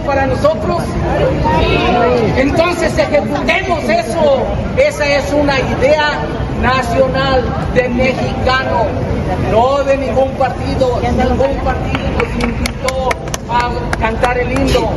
para 0.00 0.26
nosotros? 0.26 0.82
Entonces 2.36 2.96
ejecutemos 2.98 3.84
eso. 3.84 4.42
Esa 4.76 5.06
es 5.06 5.32
una 5.32 5.58
idea 5.58 6.20
nacional 6.60 7.44
de 7.74 7.88
mexicano, 7.88 8.86
no 9.50 9.84
de 9.84 9.96
ningún 9.96 10.30
partido. 10.32 11.00
Ningún 11.00 11.56
partido 11.64 12.06
nos 12.18 12.44
invitó 12.44 13.08
a 13.50 13.70
cantar 13.98 14.38
el 14.38 14.52
himno. 14.52 14.90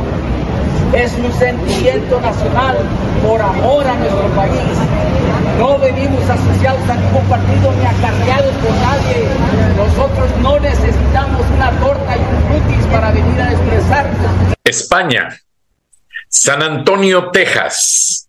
Es 0.92 1.12
un 1.14 1.32
sentimiento 1.38 2.20
nacional 2.20 2.78
por 3.26 3.40
amor 3.40 3.86
a 3.86 3.94
nuestro 3.94 4.28
país. 4.34 4.76
No 5.58 5.78
venimos 5.78 6.22
asociados 6.28 6.80
a 6.88 6.94
ningún 6.94 7.24
partido 7.28 7.72
ni 7.72 7.86
acarreados 7.86 8.54
por 8.56 8.72
nadie. 8.72 9.28
Nosotros 9.76 10.30
no 10.42 10.58
necesitamos 10.58 11.42
una 11.56 11.70
torta 11.78 12.16
y 12.16 12.20
un 12.20 12.60
frutis 12.60 12.86
para 12.86 13.10
venir 13.12 13.40
a 13.40 13.52
expresarnos. 13.52 14.59
San 16.28 16.62
Antonio, 16.62 17.30
Texas, 17.30 18.28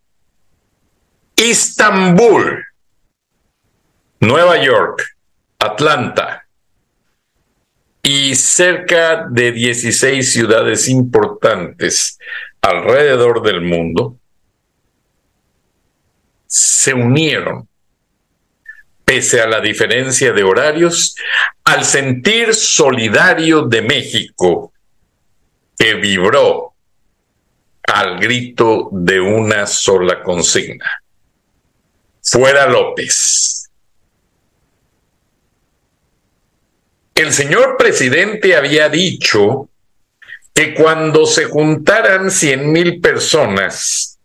Istambul, 1.36 2.66
Nueva 4.20 4.64
York, 4.64 5.04
Atlanta 5.60 6.46
y 8.04 8.34
cerca 8.36 9.28
de 9.30 9.52
16 9.52 10.34
ciudades 10.34 10.90
importantes 10.90 12.18
alrededor 12.62 13.44
del 13.44 13.62
mundo 13.62 14.18
se 16.48 16.94
unieron, 16.94 17.68
pese 19.06 19.42
a 19.42 19.48
la 19.48 19.62
diferencia 19.62 20.34
de 20.34 20.44
horarios, 20.44 21.16
al 21.64 21.86
sentir 21.86 22.54
solidario 22.56 23.62
de 23.62 23.82
México 23.84 24.71
que 25.78 25.96
vibró 25.96 26.74
al 27.84 28.20
grito 28.20 28.90
de 28.92 29.20
una 29.20 29.68
sola 29.68 30.22
consigna. 30.24 31.02
Fuera 32.24 32.68
López. 32.68 33.70
El 37.16 37.34
señor 37.34 37.78
presidente 37.78 38.56
había 38.56 38.90
dicho 38.90 39.70
que 40.54 40.74
cuando 40.74 41.26
se 41.26 41.46
juntaran 41.46 42.32
cien 42.32 42.72
mil 42.72 43.00
personas 43.02 44.20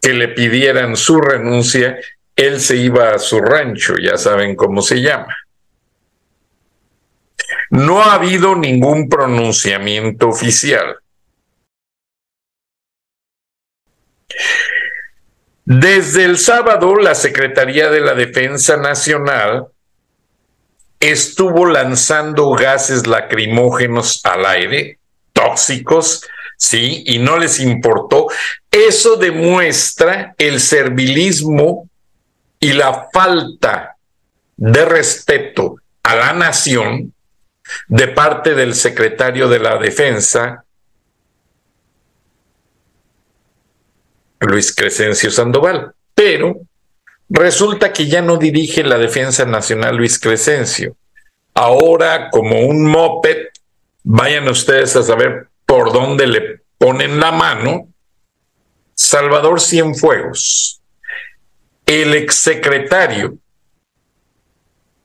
que 0.00 0.12
le 0.12 0.28
pidieran 0.28 0.96
su 0.96 1.20
renuncia, 1.20 1.98
él 2.34 2.60
se 2.60 2.76
iba 2.76 3.14
a 3.14 3.18
su 3.18 3.40
rancho, 3.40 3.94
ya 3.96 4.16
saben 4.16 4.56
cómo 4.56 4.82
se 4.82 5.00
llama. 5.00 5.36
No 7.72 8.02
ha 8.02 8.12
habido 8.16 8.54
ningún 8.54 9.08
pronunciamiento 9.08 10.28
oficial. 10.28 10.96
Desde 15.64 16.26
el 16.26 16.36
sábado, 16.36 16.96
la 16.96 17.14
Secretaría 17.14 17.88
de 17.88 18.02
la 18.02 18.12
Defensa 18.12 18.76
Nacional 18.76 19.68
estuvo 21.00 21.64
lanzando 21.64 22.50
gases 22.50 23.06
lacrimógenos 23.06 24.20
al 24.24 24.44
aire, 24.44 24.98
tóxicos, 25.32 26.26
sí, 26.58 27.04
y 27.06 27.20
no 27.20 27.38
les 27.38 27.58
importó. 27.58 28.26
Eso 28.70 29.16
demuestra 29.16 30.34
el 30.36 30.60
servilismo 30.60 31.88
y 32.60 32.74
la 32.74 33.08
falta 33.10 33.96
de 34.58 34.84
respeto 34.84 35.76
a 36.02 36.16
la 36.16 36.34
nación 36.34 37.14
de 37.88 38.08
parte 38.08 38.54
del 38.54 38.74
secretario 38.74 39.48
de 39.48 39.58
la 39.58 39.78
Defensa, 39.78 40.64
Luis 44.40 44.74
Crescencio 44.74 45.30
Sandoval. 45.30 45.94
Pero 46.14 46.60
resulta 47.28 47.92
que 47.92 48.06
ya 48.06 48.22
no 48.22 48.36
dirige 48.36 48.82
la 48.82 48.98
Defensa 48.98 49.44
Nacional 49.44 49.96
Luis 49.96 50.18
Crescencio. 50.18 50.96
Ahora, 51.54 52.30
como 52.30 52.60
un 52.60 52.86
moped, 52.86 53.48
vayan 54.02 54.48
ustedes 54.48 54.96
a 54.96 55.02
saber 55.02 55.48
por 55.66 55.92
dónde 55.92 56.26
le 56.26 56.60
ponen 56.78 57.20
la 57.20 57.32
mano, 57.32 57.88
Salvador 58.94 59.60
Cienfuegos, 59.60 60.80
el 61.86 62.14
exsecretario 62.14 63.38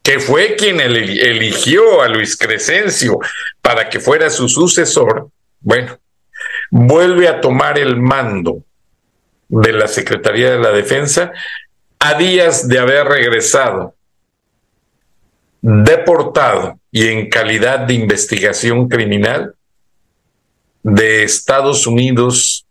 que 0.07 0.21
fue 0.21 0.55
quien 0.55 0.79
eligió 0.79 2.01
a 2.01 2.07
Luis 2.07 2.37
Crescencio 2.37 3.19
para 3.61 3.89
que 3.89 3.99
fuera 3.99 4.29
su 4.29 4.47
sucesor, 4.47 5.29
bueno, 5.59 5.99
vuelve 6.71 7.27
a 7.27 7.41
tomar 7.41 7.77
el 7.77 7.97
mando 7.97 8.63
de 9.49 9.73
la 9.73 9.85
Secretaría 9.85 10.51
de 10.51 10.59
la 10.59 10.71
Defensa 10.71 11.33
a 11.99 12.13
días 12.13 12.69
de 12.69 12.79
haber 12.79 13.05
regresado 13.05 13.95
deportado 15.61 16.79
y 16.89 17.07
en 17.07 17.29
calidad 17.29 17.79
de 17.79 17.95
investigación 17.95 18.87
criminal 18.87 19.55
de 20.83 21.23
Estados 21.23 21.85
Unidos 21.85 22.65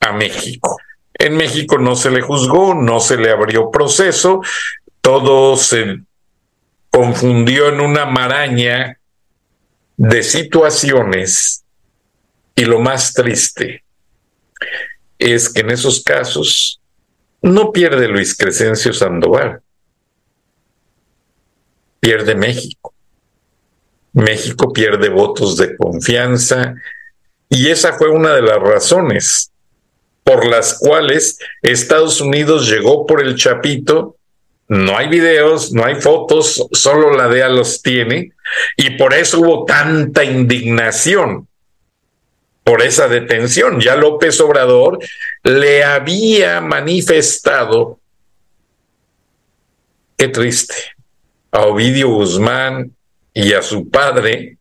a 0.00 0.12
México. 0.12 0.76
En 1.14 1.38
México 1.38 1.78
no 1.78 1.96
se 1.96 2.10
le 2.10 2.20
juzgó, 2.20 2.74
no 2.74 3.00
se 3.00 3.16
le 3.16 3.30
abrió 3.30 3.70
proceso, 3.70 4.42
todo 5.00 5.56
se 5.56 6.00
confundió 6.90 7.68
en 7.68 7.80
una 7.80 8.06
maraña 8.06 8.98
de 9.96 10.22
situaciones 10.22 11.64
y 12.54 12.64
lo 12.64 12.80
más 12.80 13.12
triste 13.12 13.84
es 15.18 15.48
que 15.48 15.60
en 15.60 15.70
esos 15.70 16.02
casos 16.02 16.80
no 17.42 17.72
pierde 17.72 18.08
Luis 18.08 18.36
Crescencio 18.36 18.92
Sandoval, 18.92 19.60
pierde 22.00 22.34
México. 22.34 22.94
México 24.12 24.72
pierde 24.72 25.08
votos 25.08 25.56
de 25.56 25.76
confianza 25.76 26.74
y 27.48 27.68
esa 27.68 27.92
fue 27.92 28.10
una 28.10 28.34
de 28.34 28.42
las 28.42 28.58
razones 28.58 29.52
por 30.24 30.46
las 30.46 30.78
cuales 30.78 31.38
Estados 31.62 32.20
Unidos 32.20 32.68
llegó 32.68 33.06
por 33.06 33.22
el 33.22 33.36
Chapito 33.36 34.16
no 34.70 34.96
hay 34.96 35.08
videos, 35.08 35.72
no 35.72 35.84
hay 35.84 35.96
fotos, 35.96 36.64
solo 36.70 37.10
la 37.16 37.26
DEA 37.26 37.48
los 37.48 37.82
tiene, 37.82 38.34
y 38.76 38.90
por 38.90 39.12
eso 39.12 39.40
hubo 39.40 39.64
tanta 39.64 40.22
indignación 40.22 41.48
por 42.62 42.80
esa 42.80 43.08
detención. 43.08 43.80
Ya 43.80 43.96
López 43.96 44.40
Obrador 44.40 45.00
le 45.42 45.82
había 45.82 46.60
manifestado, 46.60 47.98
qué 50.16 50.28
triste, 50.28 50.76
a 51.50 51.62
Ovidio 51.62 52.10
Guzmán 52.10 52.94
y 53.34 53.52
a 53.54 53.62
su 53.62 53.90
padre 53.90 54.56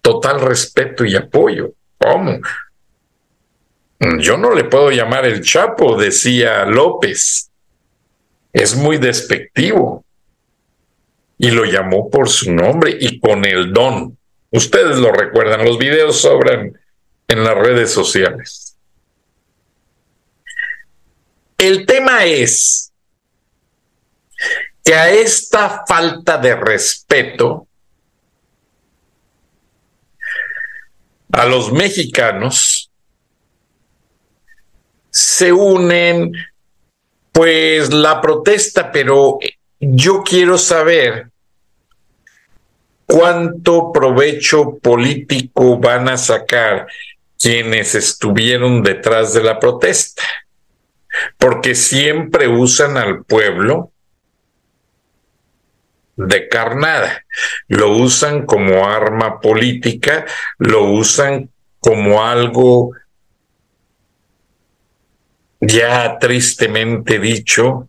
total 0.00 0.40
respeto 0.40 1.04
y 1.04 1.16
apoyo. 1.16 1.72
¿Cómo? 1.98 2.38
Yo 4.20 4.38
no 4.38 4.54
le 4.54 4.64
puedo 4.64 4.90
llamar 4.90 5.26
el 5.26 5.42
Chapo, 5.42 5.98
decía 5.98 6.64
López 6.64 7.50
es 8.52 8.74
muy 8.76 8.98
despectivo. 8.98 10.04
Y 11.38 11.50
lo 11.50 11.64
llamó 11.64 12.08
por 12.08 12.30
su 12.30 12.52
nombre 12.52 12.96
y 12.98 13.20
con 13.20 13.44
el 13.44 13.72
don. 13.72 14.16
Ustedes 14.50 14.96
lo 14.96 15.12
recuerdan, 15.12 15.64
los 15.64 15.78
videos 15.78 16.20
sobran 16.20 16.78
en 17.28 17.44
las 17.44 17.54
redes 17.54 17.90
sociales. 17.92 18.76
El 21.58 21.84
tema 21.84 22.24
es 22.24 22.92
que 24.84 24.94
a 24.94 25.10
esta 25.10 25.84
falta 25.86 26.38
de 26.38 26.54
respeto 26.54 27.66
a 31.32 31.44
los 31.44 31.72
mexicanos 31.72 32.90
se 35.10 35.52
unen 35.52 36.32
pues 37.36 37.92
la 37.92 38.22
protesta, 38.22 38.90
pero 38.90 39.38
yo 39.78 40.22
quiero 40.22 40.56
saber 40.56 41.28
cuánto 43.04 43.92
provecho 43.92 44.78
político 44.78 45.76
van 45.76 46.08
a 46.08 46.16
sacar 46.16 46.86
quienes 47.38 47.94
estuvieron 47.94 48.82
detrás 48.82 49.34
de 49.34 49.42
la 49.42 49.60
protesta, 49.60 50.22
porque 51.36 51.74
siempre 51.74 52.48
usan 52.48 52.96
al 52.96 53.22
pueblo 53.26 53.92
de 56.16 56.48
carnada, 56.48 57.22
lo 57.68 57.98
usan 57.98 58.46
como 58.46 58.88
arma 58.88 59.40
política, 59.40 60.24
lo 60.56 60.84
usan 60.84 61.50
como 61.80 62.24
algo 62.24 62.92
ya 65.60 66.18
tristemente 66.18 67.18
dicho, 67.18 67.88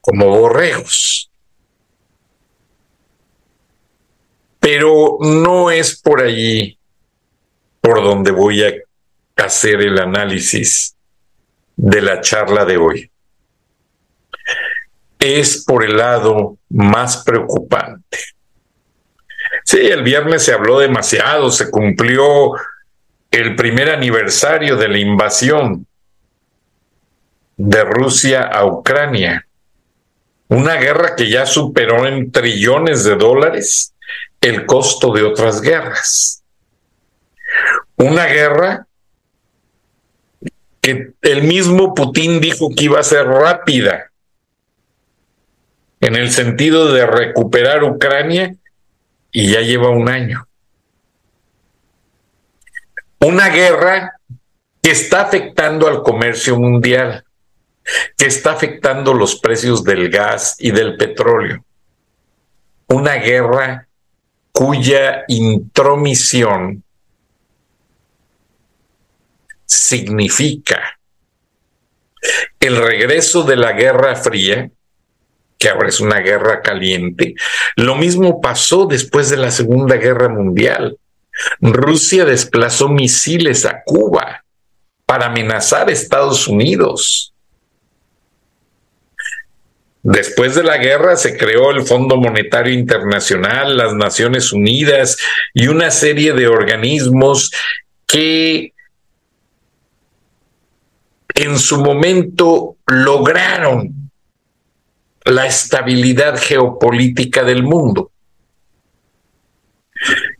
como 0.00 0.26
borregos. 0.28 1.30
Pero 4.60 5.18
no 5.20 5.70
es 5.70 6.00
por 6.00 6.22
allí 6.22 6.78
por 7.80 8.02
donde 8.02 8.30
voy 8.30 8.62
a 8.62 8.72
hacer 9.36 9.80
el 9.80 9.98
análisis 9.98 10.96
de 11.76 12.00
la 12.00 12.20
charla 12.20 12.64
de 12.64 12.76
hoy. 12.76 13.10
Es 15.18 15.64
por 15.64 15.84
el 15.84 15.96
lado 15.96 16.58
más 16.68 17.22
preocupante. 17.24 18.18
Sí, 19.64 19.78
el 19.78 20.02
viernes 20.02 20.44
se 20.44 20.52
habló 20.52 20.78
demasiado, 20.78 21.50
se 21.50 21.70
cumplió 21.70 22.52
el 23.30 23.56
primer 23.56 23.90
aniversario 23.90 24.76
de 24.76 24.88
la 24.88 24.98
invasión 24.98 25.86
de 27.64 27.84
Rusia 27.84 28.42
a 28.42 28.66
Ucrania. 28.66 29.46
Una 30.48 30.74
guerra 30.74 31.14
que 31.14 31.30
ya 31.30 31.46
superó 31.46 32.06
en 32.08 32.32
trillones 32.32 33.04
de 33.04 33.14
dólares 33.14 33.94
el 34.40 34.66
costo 34.66 35.12
de 35.12 35.22
otras 35.22 35.60
guerras. 35.60 36.42
Una 37.96 38.26
guerra 38.26 38.88
que 40.80 41.12
el 41.22 41.44
mismo 41.44 41.94
Putin 41.94 42.40
dijo 42.40 42.68
que 42.76 42.84
iba 42.84 42.98
a 42.98 43.04
ser 43.04 43.28
rápida 43.28 44.10
en 46.00 46.16
el 46.16 46.32
sentido 46.32 46.92
de 46.92 47.06
recuperar 47.06 47.84
Ucrania 47.84 48.56
y 49.30 49.52
ya 49.52 49.60
lleva 49.60 49.90
un 49.90 50.08
año. 50.08 50.48
Una 53.20 53.50
guerra 53.50 54.18
que 54.82 54.90
está 54.90 55.20
afectando 55.20 55.86
al 55.86 56.02
comercio 56.02 56.58
mundial 56.58 57.24
que 58.16 58.26
está 58.26 58.52
afectando 58.52 59.14
los 59.14 59.36
precios 59.36 59.84
del 59.84 60.10
gas 60.10 60.56
y 60.58 60.70
del 60.70 60.96
petróleo. 60.96 61.64
Una 62.88 63.14
guerra 63.14 63.88
cuya 64.52 65.24
intromisión 65.28 66.84
significa 69.64 70.98
el 72.60 72.76
regreso 72.76 73.42
de 73.42 73.56
la 73.56 73.72
Guerra 73.72 74.14
Fría, 74.14 74.70
que 75.58 75.68
ahora 75.68 75.88
es 75.88 76.00
una 76.00 76.20
guerra 76.20 76.60
caliente. 76.60 77.34
Lo 77.76 77.96
mismo 77.96 78.40
pasó 78.40 78.86
después 78.86 79.30
de 79.30 79.36
la 79.36 79.50
Segunda 79.50 79.96
Guerra 79.96 80.28
Mundial. 80.28 80.98
Rusia 81.60 82.24
desplazó 82.24 82.88
misiles 82.88 83.64
a 83.64 83.82
Cuba 83.84 84.44
para 85.06 85.26
amenazar 85.26 85.88
a 85.88 85.92
Estados 85.92 86.46
Unidos. 86.46 87.31
Después 90.02 90.56
de 90.56 90.64
la 90.64 90.78
guerra 90.78 91.16
se 91.16 91.36
creó 91.36 91.70
el 91.70 91.82
Fondo 91.82 92.16
Monetario 92.16 92.74
Internacional, 92.74 93.76
las 93.76 93.94
Naciones 93.94 94.52
Unidas 94.52 95.16
y 95.54 95.68
una 95.68 95.92
serie 95.92 96.32
de 96.32 96.48
organismos 96.48 97.52
que 98.06 98.72
en 101.34 101.58
su 101.58 101.80
momento 101.80 102.76
lograron 102.86 104.10
la 105.24 105.46
estabilidad 105.46 106.36
geopolítica 106.36 107.44
del 107.44 107.62
mundo. 107.62 108.10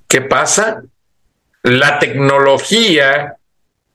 ¿Qué 0.09 0.23
pasa? 0.23 0.83
La 1.62 2.00
tecnología 2.00 3.37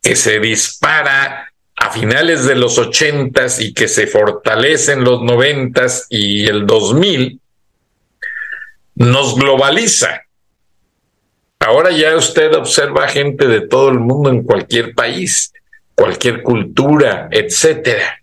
que 0.02 0.16
se 0.16 0.40
dispara 0.40 1.47
a 1.77 1.91
finales 1.91 2.46
de 2.46 2.55
los 2.55 2.79
ochentas 2.79 3.62
y 3.62 3.74
que 3.74 3.88
se 3.88 4.07
fortalece 4.07 4.93
en 4.93 5.03
los 5.03 5.22
noventas 5.22 6.07
y 6.10 6.48
el 6.48 6.65
2000 6.65 7.39
nos 8.96 9.36
globaliza. 9.36 10.24
Ahora 11.60 11.91
ya 11.91 12.15
usted 12.15 12.53
observa 12.55 13.07
gente 13.07 13.48
de 13.48 13.67
todo 13.67 13.89
el 13.89 14.00
mundo 14.00 14.29
en 14.31 14.43
cualquier 14.43 14.96
país, 14.96 15.53
cualquier 15.93 16.41
cultura, 16.41 17.29
etcétera. 17.31 18.22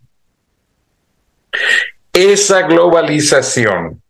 Esa 2.12 2.62
globalización 2.62 4.02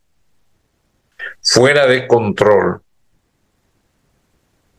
fuera 1.43 1.87
de 1.87 2.07
control 2.07 2.81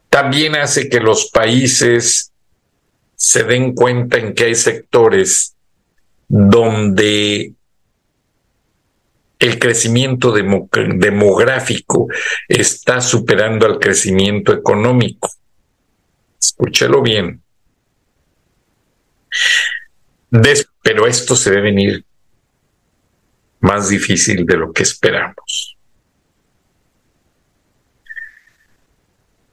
también 0.09 0.55
hace 0.55 0.89
que 0.89 0.99
los 0.99 1.29
países 1.29 2.31
se 3.15 3.43
den 3.43 3.73
cuenta 3.73 4.17
en 4.17 4.33
que 4.33 4.45
hay 4.45 4.55
sectores 4.55 5.55
donde 6.27 7.53
el 9.39 9.59
crecimiento 9.59 10.31
demográfico 10.31 12.07
está 12.47 13.01
superando 13.01 13.65
al 13.65 13.79
crecimiento 13.79 14.53
económico. 14.53 15.29
Escúchelo 16.39 17.01
bien. 17.01 17.41
pero 20.83 21.07
esto 21.07 21.35
se 21.35 21.49
debe 21.49 21.63
venir 21.63 22.05
más 23.59 23.89
difícil 23.89 24.45
de 24.45 24.57
lo 24.57 24.71
que 24.71 24.83
esperamos. 24.83 25.74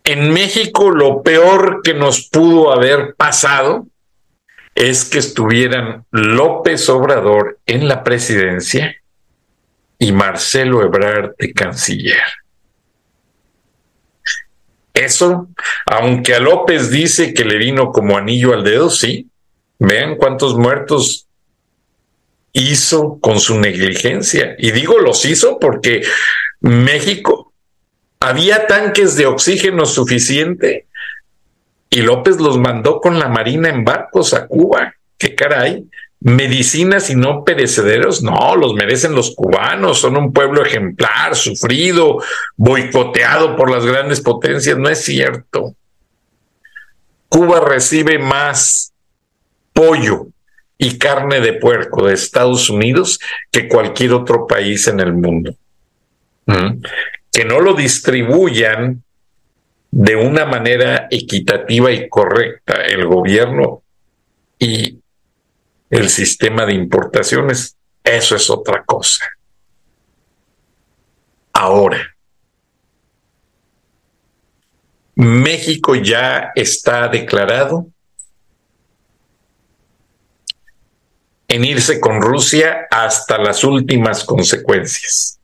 En 0.05 0.33
México 0.33 0.91
lo 0.91 1.23
peor 1.23 1.81
que 1.83 1.95
nos 1.95 2.29
pudo 2.29 2.73
haber 2.73 3.15
pasado 3.15 3.87
es 4.75 5.05
que 5.05 5.19
estuvieran 5.19 6.05
López 6.11 6.89
Obrador 6.89 7.59
en 7.67 7.87
la 7.87 8.03
presidencia 8.03 8.97
y 9.99 10.13
Marcelo 10.13 10.83
Ebrard 10.83 11.37
de 11.39 11.53
canciller. 11.53 12.23
Eso, 14.95 15.49
aunque 15.87 16.35
a 16.35 16.41
López 16.41 16.91
dice 16.91 17.33
que 17.33 17.45
le 17.45 17.57
vino 17.57 17.93
como 17.93 18.19
anillo 18.19 18.53
al 18.53 18.65
dedo, 18.65 18.91
sí. 18.91 19.29
Vean 19.79 20.17
cuántos 20.17 20.57
muertos 20.57 21.27
hizo 22.53 23.19
con 23.21 23.41
su 23.41 23.59
negligencia. 23.59 24.55
Y 24.59 24.71
digo 24.73 24.99
los 24.99 25.25
hizo 25.25 25.59
porque 25.59 26.03
México 26.61 27.52
había 28.23 28.67
tanques 28.67 29.17
de 29.17 29.27
oxígeno 29.27 29.85
suficiente 29.85 30.87
y 31.91 32.03
López 32.03 32.39
los 32.41 32.57
mandó 32.59 33.01
con 33.01 33.19
la 33.19 33.29
Marina 33.29 33.69
en 33.69 33.85
barcos 33.85 34.33
a 34.33 34.47
Cuba. 34.47 34.95
¿Qué 35.19 35.35
caray? 35.35 35.87
medicinas 36.25 37.11
y 37.11 37.17
no 37.17 37.43
perecederos, 37.43 38.23
no, 38.23 38.55
los 38.55 38.75
merecen 38.75 39.13
los 39.13 39.35
cubanos, 39.35 39.99
son 39.99 40.17
un 40.17 40.33
pueblo 40.33 40.65
ejemplar, 40.65 41.35
sufrido, 41.35 42.23
boicoteado 42.57 43.57
por 43.57 43.69
las 43.69 43.85
grandes 43.85 44.21
potencias, 44.21 44.79
no 44.79 44.89
es 44.89 45.03
cierto. 45.03 45.75
Cuba 47.29 47.59
recibe 47.59 48.21
más 48.21 48.93
pollo 49.73 50.29
y 50.79 50.97
carne 50.97 51.41
de 51.41 51.55
puerco 51.55 52.07
de 52.07 52.15
Estados 52.15 52.71
Unidos 52.71 53.19
que 53.51 53.69
cualquier 53.69 54.13
otro 54.13 54.47
país 54.47 54.87
en 54.87 55.01
el 55.01 55.13
mundo. 55.13 55.55
¿Mm? 56.47 56.83
Que 57.33 57.45
no 57.45 57.61
lo 57.61 57.75
distribuyan 57.75 59.03
de 59.91 60.17
una 60.17 60.47
manera 60.47 61.09
equitativa 61.11 61.91
y 61.91 62.09
correcta 62.09 62.75
el 62.85 63.07
gobierno 63.07 63.83
y 64.59 65.01
el 65.91 66.09
sistema 66.09 66.65
de 66.65 66.75
importaciones, 66.75 67.77
eso 68.03 68.37
es 68.37 68.49
otra 68.49 68.85
cosa. 68.85 69.27
Ahora, 71.53 72.17
México 75.15 75.95
ya 75.95 76.53
está 76.55 77.09
declarado 77.09 77.87
en 81.49 81.65
irse 81.67 82.01
con 82.01 82.23
Rusia 82.23 82.87
hasta 82.91 83.37
las 83.37 83.63
últimas 83.63 84.25
consecuencias. 84.25 85.39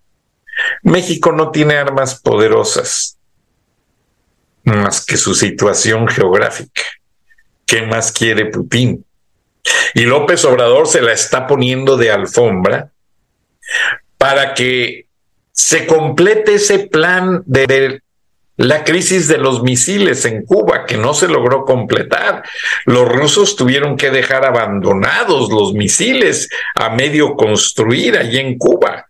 México 0.83 1.33
no 1.33 1.51
tiene 1.51 1.77
armas 1.77 2.21
poderosas 2.21 3.19
más 4.65 5.05
que 5.05 5.17
su 5.17 5.35
situación 5.35 6.09
geográfica. 6.09 6.83
¿Qué 7.65 7.83
más 7.83 8.13
quiere 8.13 8.47
Putin? 8.47 9.05
Y 9.95 10.03
López 10.03 10.45
Obrador 10.45 10.87
se 10.87 11.03
la 11.03 11.13
está 11.13 11.47
poniendo 11.47 11.97
de 11.97 12.11
alfombra 12.11 12.91
para 14.17 14.55
que 14.55 15.07
se 15.53 15.87
complete 15.87 16.55
ese 16.55 16.79
plan 16.79 17.43
de, 17.47 18.01
la 18.59 18.83
crisis 18.83 19.29
de 19.29 19.39
los 19.39 19.63
misiles 19.63 20.25
en 20.25 20.45
Cuba, 20.45 20.85
que 20.85 20.97
no 20.97 21.15
se 21.15 21.29
logró 21.29 21.65
completar. 21.65 22.43
Los 22.87 23.09
rusos 23.09 23.55
tuvieron 23.55 23.97
que 23.97 24.11
dejar 24.11 24.45
abandonados 24.45 25.51
los 25.51 25.75
misiles 25.75 26.49
a 26.75 26.91
medio 26.91 27.37
construir 27.37 28.17
allí 28.17 28.39
en 28.39 28.59
Cuba. 28.59 29.08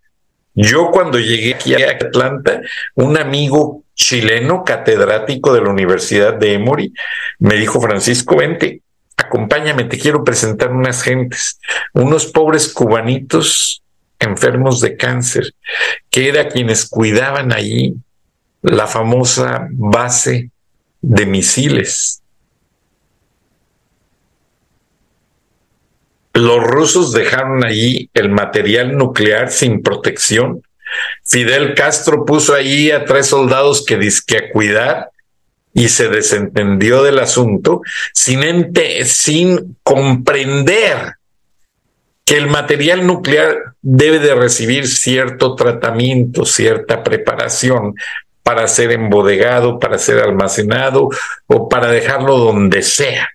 Yo 0.61 0.91
cuando 0.91 1.21
llegué 1.21 1.55
aquí 1.55 1.81
a 1.81 1.91
Atlanta, 1.91 2.61
un 2.97 3.17
amigo 3.17 3.85
chileno 3.95 4.65
catedrático 4.65 5.55
de 5.55 5.61
la 5.61 5.71
Universidad 5.71 6.35
de 6.35 6.55
Emory 6.55 6.93
me 7.39 7.55
dijo, 7.55 7.81
Francisco, 7.81 8.37
vente, 8.37 8.83
acompáñame, 9.17 9.85
te 9.85 9.97
quiero 9.97 10.25
presentar 10.25 10.73
unas 10.73 11.05
gentes, 11.05 11.61
unos 11.93 12.27
pobres 12.27 12.73
cubanitos 12.73 13.85
enfermos 14.19 14.81
de 14.81 14.97
cáncer, 14.97 15.55
que 16.11 16.29
era 16.29 16.49
quienes 16.49 16.89
cuidaban 16.89 17.53
allí 17.53 17.95
la 18.61 18.89
famosa 18.89 19.69
base 19.71 20.51
de 21.01 21.25
misiles. 21.25 22.21
Los 26.35 26.63
rusos 26.63 27.13
dejaron 27.13 27.65
allí 27.65 28.11
el 28.15 28.31
material 28.31 28.97
nuclear 28.97 29.51
sin 29.51 29.83
protección. 29.83 30.63
Fidel 31.25 31.75
Castro 31.75 32.25
puso 32.25 32.55
allí 32.55 32.91
a 32.91 33.05
tres 33.05 33.27
soldados 33.27 33.85
que 33.85 33.97
disque 33.97 34.37
a 34.39 34.51
cuidar 34.51 35.11
y 35.75 35.89
se 35.89 36.09
desentendió 36.09 37.03
del 37.03 37.19
asunto 37.19 37.83
sin, 38.13 38.73
sin 39.05 39.77
comprender 39.83 41.15
que 42.25 42.37
el 42.37 42.47
material 42.47 43.07
nuclear 43.07 43.75
debe 43.81 44.19
de 44.19 44.35
recibir 44.35 44.87
cierto 44.87 45.55
tratamiento, 45.55 46.45
cierta 46.45 47.03
preparación 47.03 47.95
para 48.43 48.67
ser 48.69 48.93
embodegado, 48.93 49.79
para 49.79 49.99
ser 49.99 50.21
almacenado 50.21 51.09
o 51.47 51.69
para 51.69 51.91
dejarlo 51.91 52.37
donde 52.39 52.83
sea. 52.83 53.31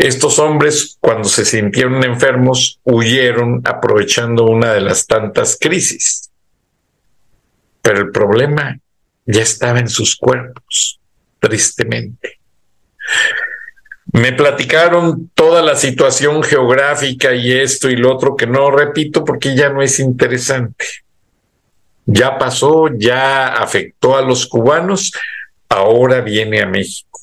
Estos 0.00 0.38
hombres, 0.38 0.96
cuando 0.98 1.28
se 1.28 1.44
sintieron 1.44 2.02
enfermos, 2.02 2.80
huyeron 2.84 3.60
aprovechando 3.66 4.46
una 4.46 4.72
de 4.72 4.80
las 4.80 5.06
tantas 5.06 5.58
crisis. 5.60 6.30
Pero 7.82 7.98
el 7.98 8.10
problema 8.10 8.78
ya 9.26 9.42
estaba 9.42 9.78
en 9.78 9.90
sus 9.90 10.16
cuerpos, 10.16 10.98
tristemente. 11.38 12.40
Me 14.14 14.32
platicaron 14.32 15.30
toda 15.34 15.60
la 15.60 15.76
situación 15.76 16.42
geográfica 16.42 17.34
y 17.34 17.52
esto 17.52 17.90
y 17.90 17.96
lo 17.96 18.14
otro 18.14 18.36
que 18.36 18.46
no 18.46 18.70
repito 18.70 19.22
porque 19.22 19.54
ya 19.54 19.68
no 19.68 19.82
es 19.82 19.98
interesante. 19.98 20.86
Ya 22.06 22.38
pasó, 22.38 22.88
ya 22.96 23.48
afectó 23.48 24.16
a 24.16 24.22
los 24.22 24.46
cubanos, 24.46 25.12
ahora 25.68 26.22
viene 26.22 26.62
a 26.62 26.66
México, 26.66 27.19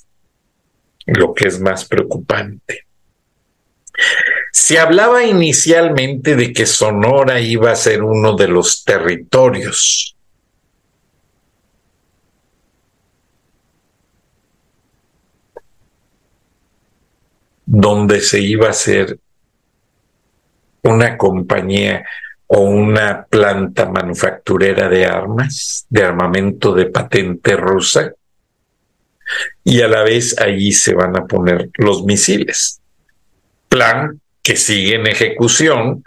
lo 1.07 1.33
que 1.33 1.47
es 1.47 1.59
más 1.59 1.85
preocupante. 1.85 2.85
Se 4.51 4.77
hablaba 4.79 5.23
inicialmente 5.23 6.35
de 6.35 6.53
que 6.53 6.65
Sonora 6.65 7.39
iba 7.39 7.71
a 7.71 7.75
ser 7.75 8.03
uno 8.03 8.35
de 8.35 8.47
los 8.47 8.83
territorios 8.83 10.15
donde 17.65 18.21
se 18.21 18.39
iba 18.39 18.67
a 18.67 18.71
hacer 18.71 19.19
una 20.83 21.17
compañía 21.17 22.05
o 22.47 22.61
una 22.61 23.25
planta 23.25 23.89
manufacturera 23.89 24.87
de 24.87 25.05
armas, 25.05 25.85
de 25.89 26.03
armamento 26.03 26.73
de 26.73 26.85
patente 26.85 27.57
rusa, 27.57 28.13
y 29.63 29.81
a 29.81 29.87
la 29.87 30.03
vez 30.03 30.39
allí 30.39 30.71
se 30.71 30.93
van 30.93 31.17
a 31.17 31.25
poner 31.25 31.69
los 31.77 32.03
misiles. 32.03 32.81
plan 33.69 34.21
que 34.41 34.55
sigue 34.55 34.95
en 34.95 35.07
ejecución 35.07 36.03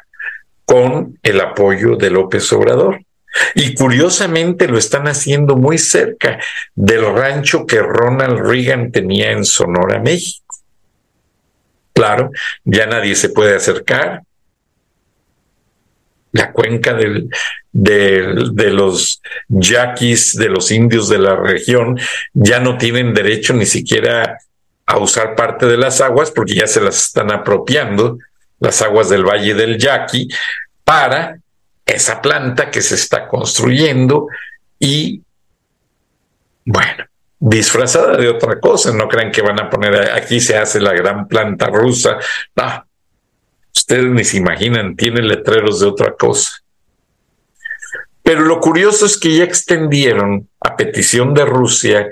con 0.65 1.19
el 1.23 1.41
apoyo 1.41 1.97
de 1.97 2.11
López 2.11 2.51
Obrador. 2.53 3.01
Y 3.55 3.75
curiosamente 3.75 4.67
lo 4.67 4.79
están 4.79 5.07
haciendo 5.09 5.57
muy 5.57 5.79
cerca 5.79 6.39
del 6.75 7.05
rancho 7.15 7.67
que 7.67 7.81
Ronald 7.81 8.41
Reagan 8.41 8.91
tenía 8.91 9.31
en 9.33 9.45
Sonora, 9.45 10.01
México. 10.01 10.57
Claro, 11.93 12.31
ya 12.65 12.87
nadie 12.87 13.15
se 13.15 13.29
puede 13.29 13.55
acercar. 13.55 14.23
La 16.33 16.53
cuenca 16.53 16.95
del, 16.95 17.29
de 17.73 18.71
los 18.71 19.21
yaquis, 19.49 20.35
de 20.37 20.49
los 20.49 20.71
indios 20.71 21.09
de 21.09 21.19
la 21.19 21.37
región, 21.37 21.99
ya 22.33 22.61
no 22.61 22.79
tienen 22.79 23.15
derecho 23.15 23.53
ni 23.55 23.67
siquiera 23.67 24.39
a 24.87 24.99
usar 24.99 25.37
parte 25.37 25.67
de 25.67 25.77
las 25.77 26.01
aguas 26.01 26.31
porque 26.31 26.55
ya 26.55 26.67
se 26.67 26.81
las 26.81 27.07
están 27.07 27.33
apropiando, 27.33 28.19
las 28.59 28.83
aguas 28.83 29.09
del 29.09 29.25
Valle 29.25 29.55
del 29.55 29.79
Yaqui, 29.79 30.29
para 30.85 31.39
esa 31.87 32.21
planta 32.21 32.71
que 32.71 32.83
se 32.83 32.95
está 32.95 33.27
construyendo 33.27 34.29
y, 34.79 35.23
bueno, 36.65 37.05
disfrazada 37.39 38.17
de 38.17 38.29
otra 38.29 38.59
cosa. 38.61 38.93
No 38.93 39.09
crean 39.09 39.31
que 39.31 39.43
van 39.43 39.61
a 39.61 39.71
poner 39.71 40.13
aquí 40.13 40.41
se 40.41 40.57
hace 40.57 40.81
la 40.81 40.93
gran 40.93 41.27
planta 41.27 41.67
rusa. 41.67 42.19
No, 42.57 42.85
ustedes 43.81 44.11
ni 44.11 44.25
se 44.25 44.37
imaginan, 44.37 44.95
tiene 44.95 45.23
letreros 45.23 45.81
de 45.81 45.87
otra 45.87 46.15
cosa. 46.15 46.51
Pero 48.23 48.43
lo 48.43 48.61
curioso 48.61 49.07
es 49.07 49.17
que 49.17 49.37
ya 49.37 49.45
extendieron 49.45 50.49
a 50.61 50.77
petición 50.77 51.35
de 51.35 51.45
Rusia 51.45 52.09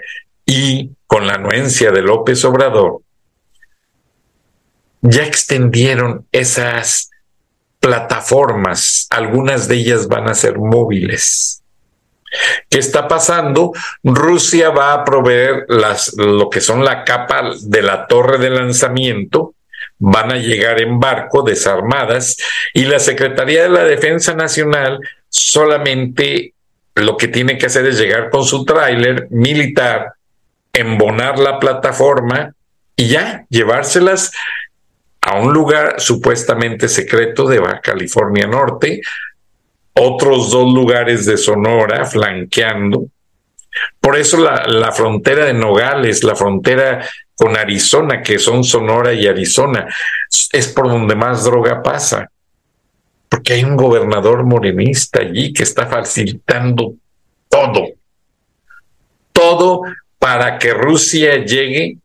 y 0.46 0.90
con 1.06 1.26
la 1.26 1.34
anuencia 1.34 1.90
de 1.90 2.02
López 2.02 2.44
Obrador, 2.44 3.02
ya 5.02 5.24
extendieron 5.24 6.26
esas 6.32 7.10
plataformas, 7.78 9.06
algunas 9.10 9.68
de 9.68 9.76
ellas 9.76 10.08
van 10.08 10.28
a 10.28 10.34
ser 10.34 10.58
móviles. 10.58 11.62
¿Qué 12.68 12.78
está 12.78 13.06
pasando? 13.06 13.72
Rusia 14.02 14.70
va 14.70 14.94
a 14.94 15.04
proveer 15.04 15.64
las, 15.68 16.14
lo 16.16 16.50
que 16.50 16.60
son 16.60 16.84
la 16.84 17.04
capa 17.04 17.52
de 17.62 17.82
la 17.82 18.06
torre 18.06 18.38
de 18.38 18.50
lanzamiento, 18.50 19.54
van 19.98 20.32
a 20.32 20.36
llegar 20.36 20.80
en 20.80 21.00
barco 21.00 21.42
desarmadas 21.42 22.36
y 22.72 22.84
la 22.84 22.98
Secretaría 22.98 23.64
de 23.64 23.68
la 23.68 23.84
Defensa 23.84 24.34
Nacional 24.34 25.00
solamente 25.28 26.54
lo 26.94 27.16
que 27.16 27.28
tiene 27.28 27.58
que 27.58 27.66
hacer 27.66 27.86
es 27.86 27.98
llegar 27.98 28.30
con 28.30 28.44
su 28.44 28.64
tráiler 28.64 29.28
militar, 29.30 30.12
embonar 30.72 31.38
la 31.38 31.58
plataforma 31.58 32.52
y 32.96 33.08
ya 33.08 33.44
llevárselas 33.48 34.32
a 35.20 35.38
un 35.38 35.52
lugar 35.52 36.00
supuestamente 36.00 36.88
secreto 36.88 37.46
de 37.46 37.58
Baja 37.58 37.80
California 37.80 38.46
Norte, 38.46 39.00
otros 39.94 40.50
dos 40.50 40.72
lugares 40.72 41.26
de 41.26 41.36
Sonora 41.36 42.04
flanqueando. 42.04 43.06
Por 44.00 44.16
eso 44.16 44.38
la, 44.38 44.66
la, 44.66 44.90
frontera 44.92 45.44
de 45.44 45.52
Nogales, 45.52 46.24
la 46.24 46.34
frontera 46.34 47.06
con 47.38 47.56
Arizona, 47.56 48.20
que 48.20 48.36
son 48.36 48.64
Sonora 48.64 49.14
y 49.14 49.28
Arizona, 49.28 49.86
es 50.52 50.66
por 50.68 50.88
donde 50.88 51.14
más 51.14 51.44
droga 51.44 51.80
pasa. 51.84 52.28
Porque 53.28 53.52
hay 53.52 53.62
un 53.62 53.76
gobernador 53.76 54.42
morenista 54.44 55.20
allí 55.20 55.52
que 55.52 55.62
está 55.62 55.86
facilitando 55.86 56.94
todo. 57.48 57.90
Todo 59.32 59.82
para 60.18 60.58
que 60.58 60.74
Rusia 60.74 61.44
llegue 61.44 61.98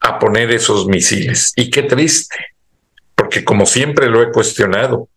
a 0.00 0.18
poner 0.18 0.50
esos 0.50 0.86
misiles. 0.86 1.52
Y 1.54 1.68
qué 1.68 1.82
triste, 1.82 2.36
porque 3.14 3.44
como 3.44 3.66
siempre 3.66 4.08
lo 4.08 4.22
he 4.22 4.32
cuestionado, 4.32 5.08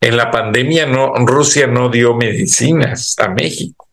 en 0.00 0.16
la 0.16 0.30
pandemia 0.30 0.86
no, 0.86 1.12
Rusia 1.26 1.66
no 1.66 1.90
dio 1.90 2.14
medicinas 2.14 3.16
a 3.18 3.28
México. 3.28 3.86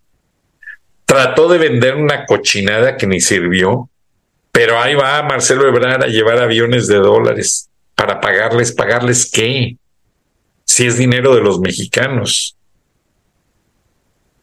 Trató 1.06 1.50
de 1.50 1.58
vender 1.58 1.96
una 1.96 2.26
cochinada 2.26 2.96
que 2.96 3.08
ni 3.08 3.20
sirvió, 3.20 3.90
pero 4.52 4.80
ahí 4.80 4.96
va 4.96 5.24
Marcelo 5.24 5.68
Ebrard 5.68 6.04
a 6.04 6.08
llevar 6.08 6.40
aviones 6.40 6.88
de 6.88 6.98
dólares 6.98 7.70
para 7.96 8.20
pagarles, 8.20 8.72
pagarles 8.72 9.30
qué, 9.32 9.78
si 10.66 10.88
es 10.88 10.98
dinero 10.98 11.36
de 11.36 11.42
los 11.42 11.60
mexicanos. 11.60 12.58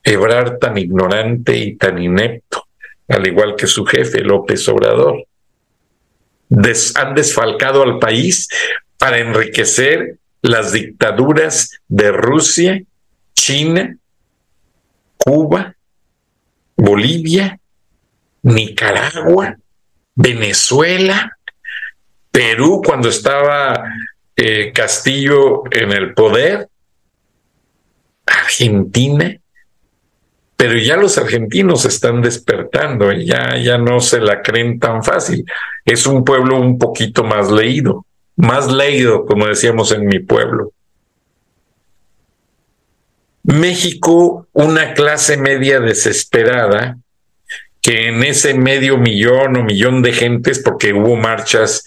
Ebrard 0.02 0.58
tan 0.58 0.78
ignorante 0.78 1.56
y 1.56 1.76
tan 1.76 2.02
inepto, 2.02 2.64
al 3.08 3.26
igual 3.26 3.56
que 3.56 3.66
su 3.66 3.84
jefe 3.84 4.20
López 4.20 4.66
Obrador 4.68 5.24
han 6.94 7.14
desfalcado 7.14 7.82
al 7.82 7.98
país 7.98 8.48
para 8.96 9.18
enriquecer 9.18 10.18
las 10.40 10.72
dictaduras 10.72 11.80
de 11.88 12.12
Rusia, 12.12 12.82
China, 13.34 13.96
Cuba, 15.16 15.76
Bolivia, 16.76 17.60
Nicaragua, 18.42 19.58
Venezuela, 20.20 21.38
Perú 22.32 22.82
cuando 22.84 23.08
estaba 23.08 23.84
eh, 24.34 24.72
Castillo 24.74 25.62
en 25.70 25.92
el 25.92 26.12
poder, 26.12 26.68
Argentina, 28.26 29.38
pero 30.56 30.76
ya 30.76 30.96
los 30.96 31.18
argentinos 31.18 31.84
están 31.84 32.20
despertando, 32.20 33.12
ya, 33.12 33.56
ya 33.58 33.78
no 33.78 34.00
se 34.00 34.20
la 34.20 34.42
creen 34.42 34.80
tan 34.80 35.04
fácil. 35.04 35.44
Es 35.84 36.04
un 36.04 36.24
pueblo 36.24 36.60
un 36.60 36.78
poquito 36.78 37.22
más 37.22 37.52
leído, 37.52 38.04
más 38.34 38.72
leído, 38.72 39.24
como 39.24 39.46
decíamos 39.46 39.92
en 39.92 40.06
mi 40.06 40.18
pueblo. 40.18 40.72
México, 43.44 44.48
una 44.52 44.94
clase 44.94 45.36
media 45.36 45.78
desesperada, 45.78 46.98
que 47.88 48.08
en 48.08 48.22
ese 48.22 48.52
medio 48.52 48.98
millón 48.98 49.56
o 49.56 49.64
millón 49.64 50.02
de 50.02 50.12
gentes, 50.12 50.58
porque 50.58 50.92
hubo 50.92 51.16
marchas 51.16 51.86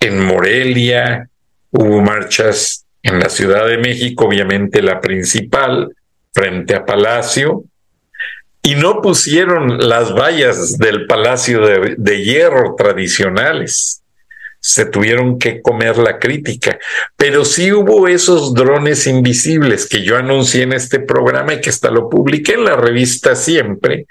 en 0.00 0.18
Morelia, 0.24 1.28
hubo 1.70 2.00
marchas 2.00 2.86
en 3.02 3.18
la 3.18 3.28
Ciudad 3.28 3.66
de 3.66 3.76
México, 3.76 4.24
obviamente 4.24 4.80
la 4.80 4.98
principal, 4.98 5.94
frente 6.32 6.74
a 6.74 6.86
Palacio, 6.86 7.64
y 8.62 8.76
no 8.76 9.02
pusieron 9.02 9.76
las 9.90 10.14
vallas 10.14 10.78
del 10.78 11.06
Palacio 11.06 11.60
de, 11.98 12.24
Hierro 12.24 12.74
tradicionales. 12.74 14.02
Se 14.58 14.86
tuvieron 14.86 15.38
que 15.38 15.60
comer 15.60 15.98
la 15.98 16.18
crítica, 16.18 16.78
pero 17.14 17.44
sí 17.44 17.72
hubo 17.72 18.08
esos 18.08 18.54
drones 18.54 19.06
invisibles 19.06 19.86
que 19.86 20.02
yo 20.02 20.16
anuncié 20.16 20.62
en 20.62 20.72
este 20.72 20.98
programa 20.98 21.52
y 21.52 21.60
que 21.60 21.68
hasta 21.68 21.90
lo 21.90 22.08
publiqué 22.08 22.54
en 22.54 22.64
la 22.64 22.76
revista 22.76 23.36
siempre, 23.36 24.06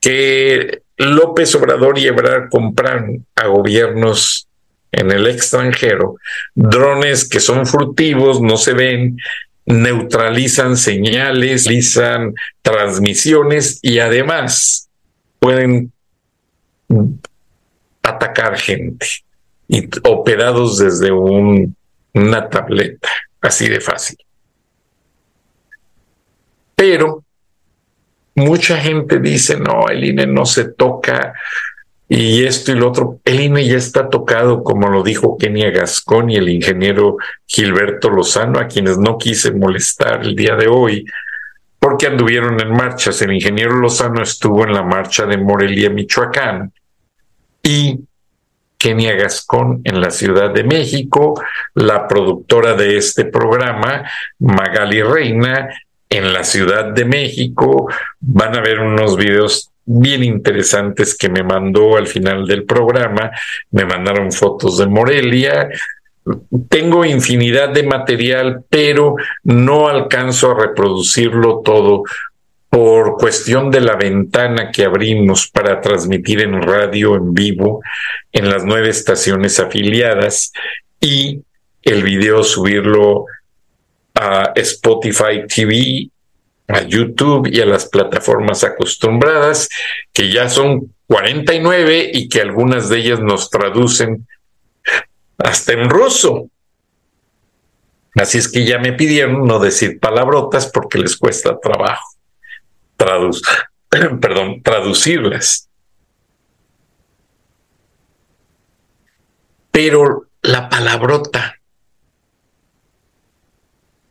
que 0.00 0.82
López 0.96 1.54
Obrador 1.54 1.98
y 1.98 2.06
Ebrard 2.06 2.48
compran 2.50 3.26
a 3.34 3.46
gobiernos 3.46 4.46
en 4.92 5.12
el 5.12 5.26
extranjero 5.26 6.16
drones 6.54 7.28
que 7.28 7.40
son 7.40 7.66
furtivos, 7.66 8.40
no 8.40 8.56
se 8.56 8.72
ven 8.72 9.16
neutralizan 9.66 10.76
señales, 10.76 11.64
realizan 11.64 12.34
transmisiones 12.62 13.78
y 13.82 13.98
además 13.98 14.88
pueden 15.38 15.92
atacar 18.02 18.58
gente 18.58 19.06
y 19.68 19.88
operados 20.04 20.78
desde 20.78 21.12
un, 21.12 21.76
una 22.14 22.48
tableta, 22.48 23.08
así 23.40 23.68
de 23.68 23.80
fácil. 23.80 24.18
Pero 26.74 27.22
mucha 28.40 28.78
gente 28.78 29.20
dice, 29.20 29.58
no, 29.58 29.88
el 29.88 30.04
INE 30.04 30.26
no 30.26 30.44
se 30.44 30.64
toca 30.64 31.34
y 32.08 32.44
esto 32.44 32.72
y 32.72 32.74
lo 32.74 32.88
otro. 32.88 33.20
El 33.24 33.40
INE 33.40 33.64
ya 33.64 33.76
está 33.76 34.08
tocado, 34.08 34.64
como 34.64 34.88
lo 34.88 35.04
dijo 35.04 35.38
Kenia 35.38 35.70
Gascón 35.70 36.28
y 36.28 36.36
el 36.36 36.48
ingeniero 36.48 37.16
Gilberto 37.46 38.10
Lozano, 38.10 38.58
a 38.58 38.66
quienes 38.66 38.98
no 38.98 39.16
quise 39.16 39.52
molestar 39.52 40.22
el 40.22 40.34
día 40.34 40.56
de 40.56 40.66
hoy, 40.66 41.06
porque 41.78 42.08
anduvieron 42.08 42.60
en 42.60 42.72
marchas. 42.72 43.22
El 43.22 43.32
ingeniero 43.32 43.76
Lozano 43.76 44.22
estuvo 44.22 44.64
en 44.64 44.72
la 44.72 44.82
marcha 44.82 45.24
de 45.24 45.38
Morelia, 45.38 45.88
Michoacán, 45.88 46.72
y 47.62 48.00
Kenia 48.76 49.14
Gascón 49.14 49.82
en 49.84 50.00
la 50.00 50.10
Ciudad 50.10 50.52
de 50.52 50.64
México, 50.64 51.40
la 51.74 52.08
productora 52.08 52.74
de 52.74 52.96
este 52.96 53.26
programa, 53.26 54.02
Magali 54.40 55.02
Reina, 55.02 55.68
en 56.10 56.32
la 56.32 56.44
Ciudad 56.44 56.92
de 56.92 57.04
México. 57.04 57.88
Van 58.18 58.56
a 58.56 58.60
ver 58.60 58.80
unos 58.80 59.16
videos 59.16 59.70
bien 59.86 60.22
interesantes 60.22 61.16
que 61.16 61.28
me 61.28 61.42
mandó 61.42 61.96
al 61.96 62.06
final 62.06 62.46
del 62.46 62.64
programa. 62.64 63.30
Me 63.70 63.84
mandaron 63.84 64.32
fotos 64.32 64.78
de 64.78 64.86
Morelia. 64.86 65.68
Tengo 66.68 67.04
infinidad 67.04 67.70
de 67.70 67.84
material, 67.84 68.64
pero 68.68 69.16
no 69.44 69.88
alcanzo 69.88 70.50
a 70.50 70.60
reproducirlo 70.60 71.62
todo 71.64 72.02
por 72.68 73.16
cuestión 73.16 73.70
de 73.70 73.80
la 73.80 73.96
ventana 73.96 74.70
que 74.70 74.84
abrimos 74.84 75.48
para 75.48 75.80
transmitir 75.80 76.40
en 76.40 76.62
radio 76.62 77.16
en 77.16 77.34
vivo 77.34 77.82
en 78.30 78.48
las 78.48 78.64
nueve 78.64 78.90
estaciones 78.90 79.58
afiliadas 79.58 80.52
y 81.00 81.42
el 81.82 82.04
video 82.04 82.44
subirlo 82.44 83.24
a 84.20 84.52
Spotify 84.54 85.46
TV, 85.48 86.10
a 86.68 86.82
YouTube 86.82 87.48
y 87.50 87.60
a 87.60 87.66
las 87.66 87.86
plataformas 87.86 88.62
acostumbradas, 88.64 89.66
que 90.12 90.30
ya 90.30 90.50
son 90.50 90.94
49 91.06 92.10
y 92.12 92.28
que 92.28 92.42
algunas 92.42 92.90
de 92.90 92.98
ellas 92.98 93.20
nos 93.20 93.48
traducen 93.48 94.26
hasta 95.38 95.72
en 95.72 95.88
ruso. 95.88 96.50
Así 98.14 98.36
es 98.36 98.52
que 98.52 98.66
ya 98.66 98.78
me 98.78 98.92
pidieron 98.92 99.46
no 99.46 99.58
decir 99.58 99.98
palabrotas 99.98 100.70
porque 100.70 100.98
les 100.98 101.16
cuesta 101.16 101.58
trabajo 101.58 102.16
traducirlas. 104.62 105.68
Pero 109.70 110.26
la 110.42 110.68
palabrota 110.68 111.59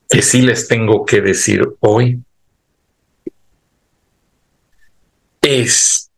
que 0.09 0.23
sí 0.23 0.41
les 0.41 0.67
tengo 0.67 1.05
que 1.05 1.21
decir 1.21 1.61
hoy 1.79 2.23
es 5.41 6.09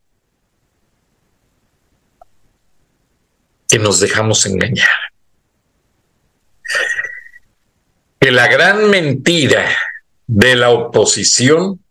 que 3.67 3.79
nos 3.79 3.99
dejamos 3.99 4.45
engañar. 4.45 4.89
Que 8.19 8.31
la 8.31 8.47
gran 8.47 8.89
mentira 8.89 9.77
de 10.27 10.55
la 10.55 10.69
oposición 10.69 11.83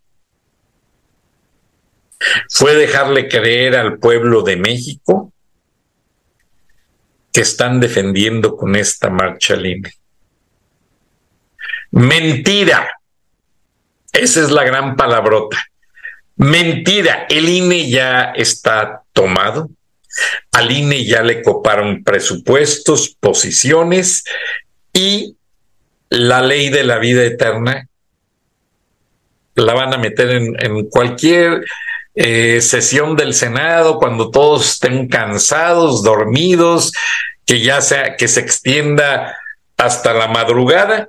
fue 2.48 2.74
dejarle 2.74 3.28
creer 3.28 3.76
al 3.76 3.98
pueblo 3.98 4.42
de 4.42 4.56
México 4.56 5.32
que 7.32 7.42
están 7.42 7.80
defendiendo 7.80 8.56
con 8.56 8.76
esta 8.76 9.10
marcha 9.10 9.56
libre. 9.56 9.99
Mentira. 11.90 12.88
Esa 14.12 14.40
es 14.40 14.50
la 14.50 14.64
gran 14.64 14.96
palabrota. 14.96 15.62
Mentira. 16.36 17.26
El 17.28 17.48
INE 17.48 17.88
ya 17.88 18.32
está 18.34 19.02
tomado. 19.12 19.70
Al 20.52 20.70
INE 20.70 21.04
ya 21.04 21.22
le 21.22 21.42
coparon 21.42 22.02
presupuestos, 22.02 23.16
posiciones 23.20 24.24
y 24.92 25.36
la 26.08 26.42
ley 26.42 26.68
de 26.68 26.82
la 26.82 26.98
vida 26.98 27.24
eterna 27.24 27.86
la 29.54 29.74
van 29.74 29.94
a 29.94 29.98
meter 29.98 30.30
en, 30.30 30.88
cualquier 30.88 31.64
eh, 32.14 32.60
sesión 32.60 33.16
del 33.16 33.34
Senado, 33.34 33.98
cuando 33.98 34.30
todos 34.30 34.68
estén 34.68 35.08
cansados, 35.08 36.02
dormidos, 36.02 36.92
que 37.46 37.60
ya 37.60 37.80
sea 37.80 38.16
que 38.16 38.28
se 38.28 38.40
extienda 38.40 39.36
hasta 39.76 40.14
la 40.14 40.28
madrugada. 40.28 41.08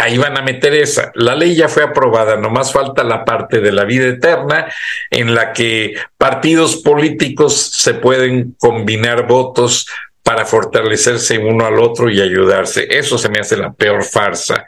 Ahí 0.00 0.16
van 0.16 0.38
a 0.38 0.42
meter 0.42 0.72
esa. 0.72 1.12
La 1.14 1.34
ley 1.34 1.54
ya 1.54 1.68
fue 1.68 1.82
aprobada, 1.82 2.38
nomás 2.38 2.72
falta 2.72 3.04
la 3.04 3.22
parte 3.22 3.60
de 3.60 3.70
la 3.70 3.84
vida 3.84 4.06
eterna 4.06 4.72
en 5.10 5.34
la 5.34 5.52
que 5.52 5.94
partidos 6.16 6.76
políticos 6.76 7.70
se 7.74 7.92
pueden 7.92 8.56
combinar 8.58 9.26
votos 9.26 9.86
para 10.22 10.46
fortalecerse 10.46 11.36
uno 11.36 11.66
al 11.66 11.78
otro 11.78 12.08
y 12.08 12.18
ayudarse. 12.18 12.86
Eso 12.88 13.18
se 13.18 13.28
me 13.28 13.40
hace 13.40 13.58
la 13.58 13.74
peor 13.74 14.02
farsa, 14.02 14.66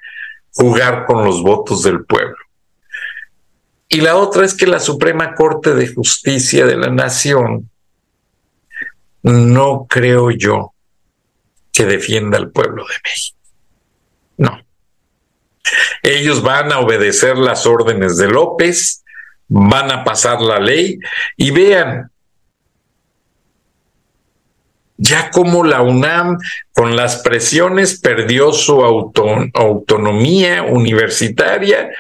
jugar 0.53 1.07
con 1.07 1.25
los 1.25 1.43
votos 1.43 1.83
del 1.83 2.05
pueblo. 2.05 2.37
Y 3.89 4.03
la 4.03 4.17
otra 4.17 4.45
es 4.45 4.53
que 4.53 4.67
la 4.67 4.81
Suprema 4.81 5.35
Corte 5.35 5.75
de 5.75 5.89
Justicia 5.89 6.67
de 6.67 6.77
la 6.77 6.91
Nación 6.91 7.71
no 9.23 9.87
creo 9.89 10.31
yo 10.31 10.75
que 11.73 11.87
defienda 11.87 12.37
al 12.37 12.51
pueblo 12.51 12.85
de 12.87 12.95
México. 13.03 13.39
No. 14.37 14.72
Ellos 16.03 16.43
van 16.43 16.73
a 16.73 16.81
obedecer 16.81 17.37
las 17.39 17.67
órdenes 17.67 18.17
de 18.17 18.29
López, 18.29 19.05
van 19.49 19.91
a 19.91 20.05
pasar 20.05 20.41
la 20.41 20.59
ley 20.59 20.99
y 21.37 21.51
vean, 21.51 22.11
ya 24.97 25.31
como 25.31 25.65
la 25.65 25.83
UNAM 25.83 26.39
con 26.73 26.97
las 26.97 27.23
presiones 27.23 28.01
perdió 28.01 28.53
su 28.53 28.83
autonomía 28.85 30.63
universitaria, 30.63 31.91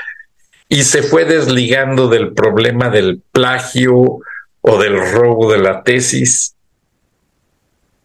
y 0.72 0.84
se 0.84 1.02
fue 1.02 1.26
desligando 1.26 2.08
del 2.08 2.32
problema 2.32 2.88
del 2.88 3.20
plagio 3.30 4.20
o 4.62 4.78
del 4.78 5.12
robo 5.12 5.52
de 5.52 5.58
la 5.58 5.82
tesis 5.82 6.54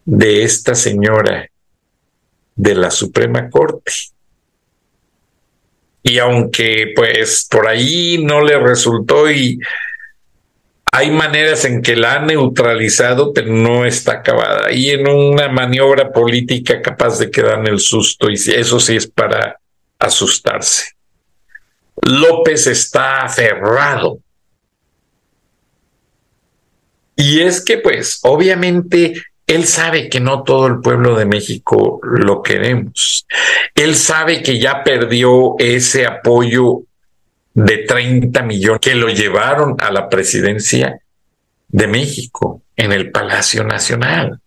de 0.04 0.44
esta 0.44 0.74
señora 0.74 1.48
de 2.56 2.74
la 2.74 2.90
Suprema 2.90 3.48
Corte. 3.48 3.90
Y 6.08 6.18
aunque 6.18 6.94
pues 6.96 7.46
por 7.50 7.68
ahí 7.68 8.16
no 8.24 8.40
le 8.40 8.58
resultó 8.58 9.30
y 9.30 9.58
hay 10.90 11.10
maneras 11.10 11.66
en 11.66 11.82
que 11.82 11.96
la 11.96 12.14
ha 12.14 12.18
neutralizado, 12.24 13.34
pero 13.34 13.52
no 13.52 13.84
está 13.84 14.12
acabada. 14.12 14.72
Y 14.72 14.88
en 14.90 15.06
una 15.06 15.48
maniobra 15.48 16.10
política 16.10 16.80
capaz 16.80 17.18
de 17.18 17.30
que 17.30 17.42
dan 17.42 17.66
el 17.66 17.78
susto, 17.78 18.30
y 18.30 18.34
eso 18.34 18.80
sí 18.80 18.96
es 18.96 19.06
para 19.06 19.58
asustarse. 19.98 20.92
López 22.02 22.66
está 22.66 23.24
aferrado. 23.24 24.18
Y 27.16 27.40
es 27.40 27.62
que, 27.62 27.78
pues, 27.78 28.20
obviamente, 28.22 29.22
él 29.48 29.66
sabe 29.66 30.10
que 30.10 30.20
no 30.20 30.42
todo 30.42 30.66
el 30.66 30.80
pueblo 30.80 31.16
de 31.16 31.24
México 31.24 32.00
lo 32.02 32.42
queremos. 32.42 33.26
Él 33.74 33.96
sabe 33.96 34.42
que 34.42 34.58
ya 34.58 34.84
perdió 34.84 35.56
ese 35.58 36.06
apoyo 36.06 36.82
de 37.54 37.78
30 37.78 38.42
millones 38.42 38.80
que 38.80 38.94
lo 38.94 39.08
llevaron 39.08 39.74
a 39.78 39.90
la 39.90 40.10
presidencia 40.10 41.00
de 41.66 41.86
México 41.86 42.62
en 42.76 42.92
el 42.92 43.10
Palacio 43.10 43.64
Nacional. 43.64 44.38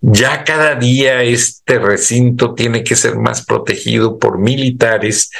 Ya 0.00 0.44
cada 0.44 0.76
día 0.76 1.24
este 1.24 1.80
recinto 1.80 2.54
tiene 2.54 2.84
que 2.84 2.94
ser 2.94 3.16
más 3.16 3.44
protegido 3.44 4.20
por 4.20 4.38
militares 4.38 5.32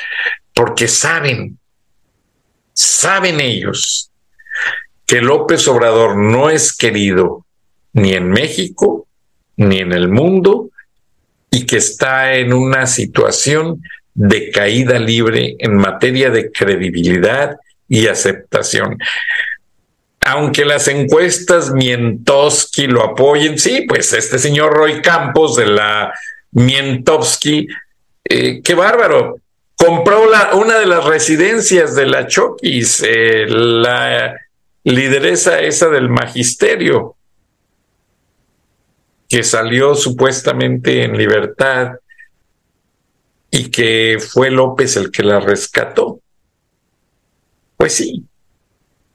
porque 0.52 0.88
saben, 0.88 1.56
saben 2.72 3.38
ellos 3.38 4.10
que 5.06 5.22
López 5.22 5.68
Obrador 5.68 6.16
no 6.16 6.50
es 6.50 6.76
querido 6.76 7.46
ni 7.92 8.12
en 8.12 8.30
México 8.30 9.06
ni 9.56 9.78
en 9.78 9.92
el 9.92 10.08
mundo 10.08 10.70
y 11.50 11.66
que 11.66 11.78
está 11.78 12.34
en 12.34 12.52
una 12.52 12.86
situación 12.86 13.82
de 14.14 14.50
caída 14.50 14.98
libre 14.98 15.56
en 15.58 15.76
materia 15.76 16.30
de 16.30 16.50
credibilidad 16.50 17.56
y 17.88 18.06
aceptación. 18.06 18.98
Aunque 20.20 20.64
las 20.64 20.88
encuestas 20.88 21.72
Mientowski 21.72 22.86
lo 22.86 23.02
apoyen, 23.02 23.58
sí, 23.58 23.86
pues 23.88 24.12
este 24.12 24.38
señor 24.38 24.74
Roy 24.74 25.00
Campos 25.00 25.56
de 25.56 25.66
la 25.66 26.12
Mientowski, 26.52 27.68
eh, 28.24 28.60
qué 28.62 28.74
bárbaro, 28.74 29.36
compró 29.76 30.28
una 30.54 30.78
de 30.78 30.86
las 30.86 31.04
residencias 31.04 31.94
de 31.94 32.06
la 32.06 32.26
Chokis, 32.26 33.02
eh, 33.06 33.46
la 33.48 34.36
lideresa 34.84 35.60
esa 35.60 35.88
del 35.88 36.08
magisterio, 36.08 37.16
que 39.28 39.42
salió 39.42 39.94
supuestamente 39.94 41.04
en 41.04 41.16
libertad 41.16 41.96
y 43.50 43.70
que 43.70 44.18
fue 44.18 44.50
López 44.50 44.96
el 44.96 45.10
que 45.10 45.22
la 45.22 45.38
rescató. 45.38 46.20
Pues 47.76 47.94
sí, 47.94 48.24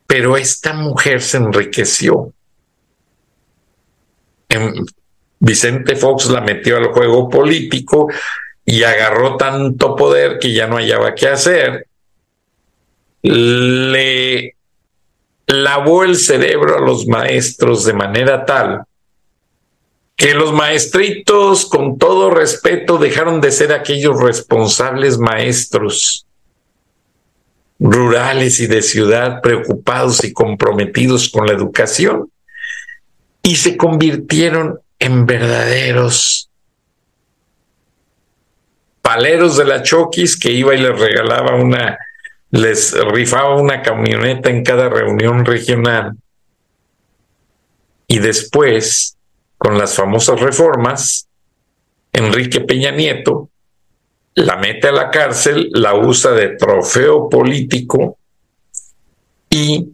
pero 0.05 0.37
esta 0.37 0.73
mujer 0.73 1.21
se 1.21 1.37
enriqueció. 1.37 2.31
Vicente 5.39 5.95
Fox 5.95 6.27
la 6.27 6.41
metió 6.41 6.77
al 6.77 6.87
juego 6.89 7.27
político 7.27 8.07
y 8.63 8.83
agarró 8.83 9.35
tanto 9.35 9.95
poder 9.95 10.37
que 10.37 10.53
ya 10.53 10.67
no 10.67 10.75
hallaba 10.75 11.15
qué 11.15 11.27
hacer, 11.27 11.87
le 13.23 14.55
lavó 15.47 16.03
el 16.03 16.15
cerebro 16.17 16.77
a 16.77 16.81
los 16.81 17.07
maestros 17.07 17.83
de 17.83 17.93
manera 17.93 18.45
tal 18.45 18.85
que 20.15 20.33
los 20.33 20.53
maestritos, 20.53 21.65
con 21.65 21.97
todo 21.97 22.29
respeto, 22.29 22.97
dejaron 22.97 23.41
de 23.41 23.51
ser 23.51 23.73
aquellos 23.73 24.21
responsables 24.21 25.17
maestros 25.17 26.25
rurales 27.79 28.59
y 28.59 28.67
de 28.67 28.81
ciudad 28.81 29.41
preocupados 29.41 30.23
y 30.23 30.31
comprometidos 30.31 31.29
con 31.29 31.47
la 31.47 31.53
educación 31.53 32.29
y 33.41 33.57
se 33.57 33.75
convirtieron 33.75 34.79
en 34.99 35.25
verdaderos 35.25 36.49
paleros 39.01 39.57
de 39.57 39.65
la 39.65 39.83
Chokis 39.83 40.39
que 40.39 40.51
iba 40.51 40.73
y 40.73 40.79
les 40.79 40.97
regalaba 40.97 41.55
una, 41.55 41.99
les 42.51 42.93
rifaba 43.11 43.57
una 43.57 43.81
camioneta 43.81 44.49
en 44.49 44.63
cada 44.63 44.87
reunión 44.87 45.43
regional. 45.43 46.13
Y 48.07 48.19
después, 48.19 49.17
con 49.63 49.77
las 49.77 49.95
famosas 49.95 50.41
reformas, 50.41 51.29
Enrique 52.11 52.59
Peña 52.59 52.91
Nieto, 52.91 53.49
la 54.35 54.57
mete 54.57 54.89
a 54.89 54.91
la 54.91 55.09
cárcel, 55.09 55.69
la 55.71 55.95
usa 55.95 56.31
de 56.31 56.57
trofeo 56.57 57.29
político 57.29 58.17
y 59.49 59.93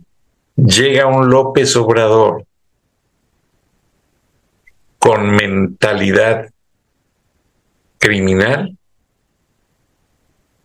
llega 0.55 1.05
un 1.05 1.29
López 1.29 1.75
Obrador 1.75 2.45
con 4.97 5.29
mentalidad 5.29 6.49
criminal 7.99 8.75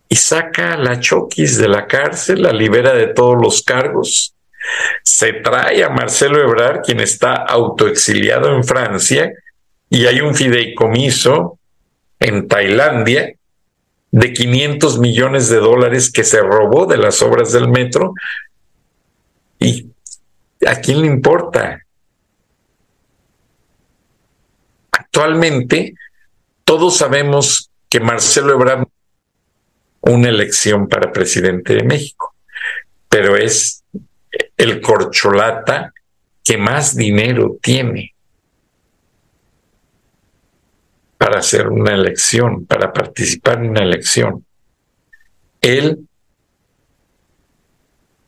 y 0.09 0.15
saca 0.15 0.73
a 0.73 0.77
la 0.77 0.99
Choquis 0.99 1.59
de 1.59 1.67
la 1.67 1.85
cárcel, 1.85 2.41
la 2.41 2.51
libera 2.51 2.95
de 2.95 3.07
todos 3.07 3.37
los 3.39 3.61
cargos, 3.61 4.34
se 5.03 5.33
trae 5.33 5.83
a 5.83 5.89
Marcelo 5.89 6.41
Ebrard, 6.41 6.81
quien 6.81 6.99
está 6.99 7.35
autoexiliado 7.35 8.55
en 8.55 8.63
Francia, 8.63 9.31
y 9.89 10.05
hay 10.05 10.21
un 10.21 10.35
fideicomiso 10.35 11.59
en 12.19 12.47
Tailandia 12.47 13.33
de 14.11 14.33
500 14.33 14.99
millones 14.99 15.49
de 15.49 15.57
dólares 15.57 16.11
que 16.11 16.23
se 16.23 16.41
robó 16.41 16.85
de 16.85 16.97
las 16.97 17.21
obras 17.21 17.51
del 17.51 17.67
metro. 17.67 18.13
¿Y 19.59 19.91
a 20.65 20.75
quién 20.75 21.01
le 21.01 21.07
importa? 21.07 21.81
Actualmente, 24.91 25.93
todos 26.63 26.97
sabemos 26.97 27.69
que 27.89 27.99
Marcelo 27.99 28.53
Ebrard 28.53 28.87
una 30.05 30.29
elección 30.29 30.87
para 30.87 31.11
presidente 31.11 31.73
de 31.73 31.83
México, 31.83 32.35
pero 33.09 33.35
es 33.35 33.83
el 34.57 34.81
corcholata 34.81 35.93
que 36.43 36.57
más 36.57 36.95
dinero 36.95 37.57
tiene 37.61 38.13
para 41.17 41.39
hacer 41.39 41.67
una 41.69 41.93
elección, 41.93 42.65
para 42.65 42.93
participar 42.93 43.57
en 43.57 43.71
una 43.71 43.81
elección. 43.81 44.45
Él, 45.61 46.07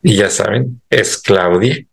y 0.01 0.15
ya 0.15 0.29
saben, 0.29 0.81
es 0.89 1.17
Claudia. 1.17 1.85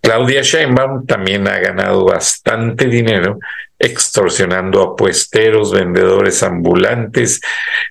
Claudia 0.00 0.42
Sheinbaum 0.42 1.06
también 1.06 1.48
ha 1.48 1.58
ganado 1.58 2.04
bastante 2.04 2.86
dinero 2.86 3.38
extorsionando 3.78 4.82
a 4.82 4.96
puesteros, 4.96 5.72
vendedores 5.72 6.42
ambulantes, 6.42 7.40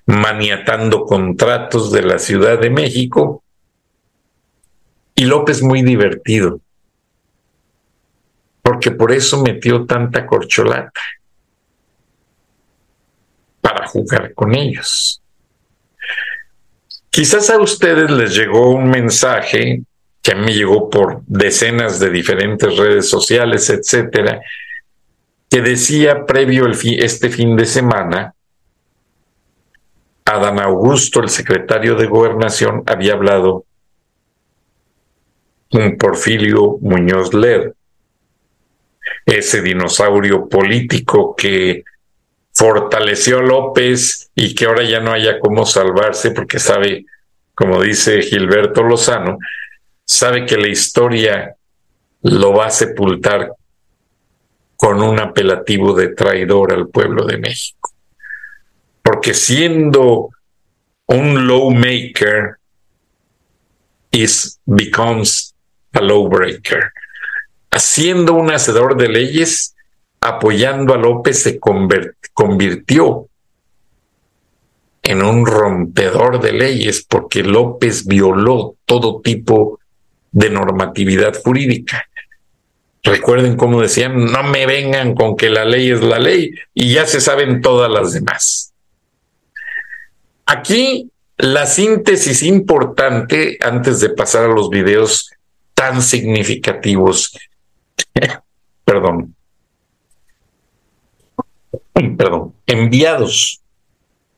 maniatando 0.06 1.06
contratos 1.06 1.92
de 1.92 2.02
la 2.04 2.20
Ciudad 2.20 2.60
de 2.60 2.70
México. 2.70 3.43
Y 5.24 5.26
López 5.26 5.62
muy 5.62 5.84
divertido, 5.84 6.60
porque 8.62 8.92
por 8.92 9.14
eso 9.14 9.42
metió 9.42 9.86
tanta 9.86 10.26
corcholata, 10.26 11.00
para 13.62 13.88
jugar 13.88 14.34
con 14.34 14.54
ellos. 14.54 15.22
Quizás 17.10 17.50
a 17.52 17.58
ustedes 17.58 18.12
les 18.12 18.36
llegó 18.36 18.72
un 18.72 18.90
mensaje 18.90 19.84
que 20.22 20.34
a 20.34 20.36
mí 20.36 20.52
llegó 20.52 20.90
por 20.90 21.22
decenas 21.26 22.02
de 22.02 22.10
diferentes 22.10 22.76
redes 22.76 23.08
sociales, 23.08 23.70
etcétera, 23.70 24.42
que 25.50 25.62
decía 25.62 26.26
previo 26.26 26.66
el 26.66 26.78
este 27.02 27.30
fin 27.30 27.56
de 27.56 27.66
semana, 27.66 28.34
Adán 30.26 30.60
Augusto, 30.60 31.22
el 31.22 31.30
secretario 31.30 31.96
de 31.96 32.08
Gobernación, 32.08 32.84
había 32.88 33.14
hablado 33.14 33.64
con 35.74 35.98
Porfirio 35.98 36.78
Muñoz 36.82 37.34
Led, 37.34 37.74
ese 39.26 39.64
dinosaurio 39.64 40.48
político 40.48 41.36
que 41.36 41.84
fortaleció 42.54 43.40
a 43.40 43.42
López 43.42 44.30
y 44.36 44.54
que 44.54 44.66
ahora 44.66 44.84
ya 44.84 45.00
no 45.00 45.12
haya 45.12 45.40
cómo 45.40 45.66
salvarse 45.66 46.30
porque 46.30 46.60
sabe, 46.60 47.08
como 47.56 47.82
dice 47.82 48.22
Gilberto 48.22 48.84
Lozano, 48.84 49.40
sabe 50.06 50.46
que 50.46 50.58
la 50.58 50.68
historia 50.68 51.56
lo 52.22 52.54
va 52.54 52.68
a 52.68 52.70
sepultar 52.70 53.54
con 54.76 55.02
un 55.02 55.20
apelativo 55.20 55.96
de 55.96 56.10
traidor 56.10 56.72
al 56.72 56.88
pueblo 56.88 57.26
de 57.26 57.40
México. 57.40 57.92
Porque 59.02 59.34
siendo 59.34 60.30
un 61.08 61.48
lawmaker, 61.48 62.58
is 64.12 64.60
becomes 64.68 65.53
a 65.94 66.02
lawbreaker. 66.02 66.92
Haciendo 67.72 68.34
un 68.34 68.52
hacedor 68.52 68.98
de 68.98 69.10
leyes, 69.10 69.76
apoyando 70.22 70.94
a 70.94 70.98
López, 70.98 71.42
se 71.42 71.60
convirtió 71.60 73.28
en 75.04 75.22
un 75.22 75.46
rompedor 75.46 76.40
de 76.40 76.54
leyes 76.54 77.06
porque 77.08 77.44
López 77.44 78.06
violó 78.06 78.76
todo 78.86 79.22
tipo 79.22 79.80
de 80.32 80.50
normatividad 80.50 81.42
jurídica. 81.42 82.08
Recuerden 83.04 83.58
cómo 83.58 83.82
decían, 83.82 84.32
no 84.32 84.44
me 84.44 84.66
vengan 84.66 85.14
con 85.14 85.36
que 85.36 85.50
la 85.50 85.66
ley 85.66 85.92
es 85.92 86.02
la 86.02 86.20
ley 86.20 86.52
y 86.74 86.94
ya 86.94 87.06
se 87.06 87.20
saben 87.20 87.62
todas 87.62 87.92
las 87.92 88.14
demás. 88.14 88.74
Aquí 90.46 91.12
la 91.38 91.66
síntesis 91.66 92.44
importante, 92.44 93.58
antes 93.62 94.00
de 94.00 94.10
pasar 94.10 94.46
a 94.46 94.54
los 94.54 94.70
videos 94.70 95.32
tan 95.74 96.02
significativos, 96.02 97.38
perdón, 98.86 99.36
perdón, 102.18 102.56
enviados 102.66 103.62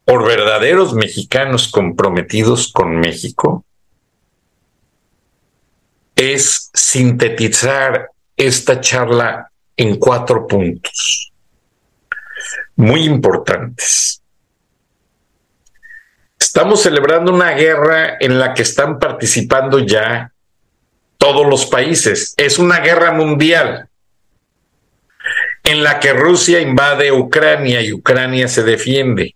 por 0.05 0.25
verdaderos 0.25 0.93
mexicanos 0.93 1.67
comprometidos 1.67 2.71
con 2.71 2.99
México, 2.99 3.65
es 6.15 6.69
sintetizar 6.73 8.11
esta 8.37 8.79
charla 8.79 9.51
en 9.75 9.97
cuatro 9.97 10.47
puntos 10.47 11.33
muy 12.75 13.03
importantes. 13.03 14.21
Estamos 16.39 16.81
celebrando 16.81 17.33
una 17.33 17.51
guerra 17.51 18.17
en 18.19 18.39
la 18.39 18.53
que 18.53 18.61
están 18.61 18.99
participando 18.99 19.79
ya 19.79 20.31
todos 21.25 21.47
los 21.47 21.65
países. 21.65 22.35
Es 22.37 22.59
una 22.59 22.81
guerra 22.81 23.11
mundial 23.11 23.89
en 25.63 25.83
la 25.83 25.99
que 25.99 26.13
Rusia 26.13 26.61
invade 26.61 27.11
Ucrania 27.11 27.81
y 27.81 27.91
Ucrania 27.91 28.47
se 28.47 28.61
defiende 28.61 29.35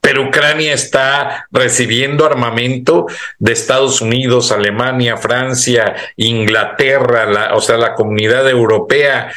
pero 0.00 0.28
Ucrania 0.28 0.72
está 0.72 1.46
recibiendo 1.50 2.24
armamento 2.24 3.06
de 3.38 3.52
Estados 3.52 4.00
Unidos, 4.00 4.50
Alemania, 4.50 5.18
Francia, 5.18 5.94
Inglaterra, 6.16 7.54
o 7.54 7.60
sea, 7.60 7.76
la 7.76 7.94
comunidad 7.94 8.48
europea, 8.48 9.30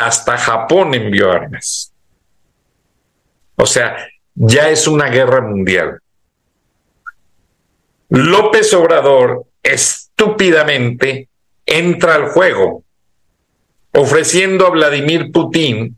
hasta 0.00 0.38
Japón 0.38 0.94
envió 0.94 1.32
armas. 1.32 1.92
O 3.56 3.66
sea, 3.66 3.96
ya 4.36 4.70
es 4.70 4.86
una 4.86 5.08
guerra 5.08 5.40
mundial. 5.40 5.98
López 8.08 8.72
Obrador 8.72 9.46
estúpidamente 10.18 11.28
entra 11.64 12.16
al 12.16 12.30
juego, 12.30 12.82
ofreciendo 13.92 14.66
a 14.66 14.70
Vladimir 14.70 15.30
Putin 15.30 15.96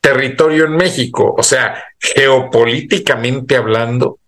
territorio 0.00 0.64
en 0.64 0.76
México. 0.76 1.34
O 1.38 1.42
sea, 1.44 1.84
geopolíticamente 1.98 3.56
hablando, 3.56 4.18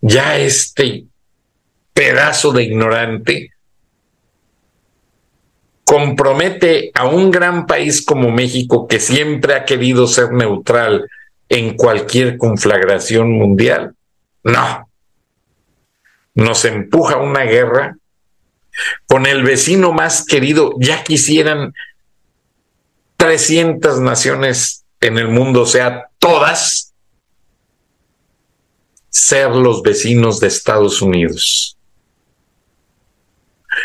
ya 0.00 0.38
este 0.38 1.06
pedazo 1.92 2.52
de 2.52 2.62
ignorante 2.62 3.50
compromete 5.84 6.92
a 6.94 7.06
un 7.06 7.30
gran 7.32 7.66
país 7.66 8.04
como 8.04 8.30
México 8.30 8.86
que 8.86 9.00
siempre 9.00 9.54
ha 9.54 9.64
querido 9.64 10.06
ser 10.06 10.32
neutral 10.32 11.08
en 11.48 11.76
cualquier 11.76 12.36
conflagración 12.36 13.32
mundial. 13.32 13.94
No. 14.44 14.87
Nos 16.38 16.64
empuja 16.64 17.16
una 17.16 17.42
guerra 17.42 17.96
con 19.08 19.26
el 19.26 19.42
vecino 19.42 19.92
más 19.92 20.24
querido. 20.24 20.76
Ya 20.78 21.02
quisieran 21.02 21.74
300 23.16 23.98
naciones 24.00 24.84
en 25.00 25.18
el 25.18 25.26
mundo, 25.26 25.62
o 25.62 25.66
sea, 25.66 26.10
todas, 26.20 26.94
ser 29.10 29.50
los 29.50 29.82
vecinos 29.82 30.38
de 30.38 30.46
Estados 30.46 31.02
Unidos. 31.02 31.76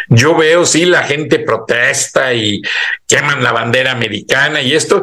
Yo 0.09 0.37
veo, 0.37 0.67
sí, 0.67 0.85
la 0.85 1.01
gente 1.01 1.39
protesta 1.39 2.35
y 2.35 2.61
queman 3.07 3.43
la 3.43 3.51
bandera 3.51 3.93
americana 3.93 4.61
y 4.61 4.73
esto, 4.73 5.01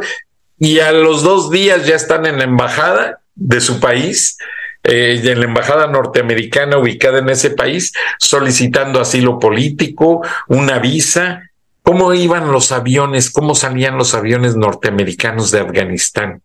y 0.56 0.78
a 0.78 0.92
los 0.92 1.24
dos 1.24 1.50
días 1.50 1.84
ya 1.84 1.96
están 1.96 2.26
en 2.26 2.38
la 2.38 2.44
embajada 2.44 3.22
de 3.34 3.60
su 3.60 3.80
país, 3.80 4.38
eh, 4.82 5.20
en 5.22 5.40
la 5.40 5.44
embajada 5.44 5.86
norteamericana 5.86 6.78
ubicada 6.78 7.18
en 7.18 7.28
ese 7.28 7.50
país, 7.50 7.92
solicitando 8.18 9.00
asilo 9.00 9.38
político, 9.38 10.22
una 10.48 10.78
visa, 10.78 11.50
cómo 11.82 12.14
iban 12.14 12.50
los 12.50 12.72
aviones, 12.72 13.30
cómo 13.30 13.54
salían 13.54 13.98
los 13.98 14.14
aviones 14.14 14.56
norteamericanos 14.56 15.50
de 15.50 15.60
Afganistán. 15.60 16.42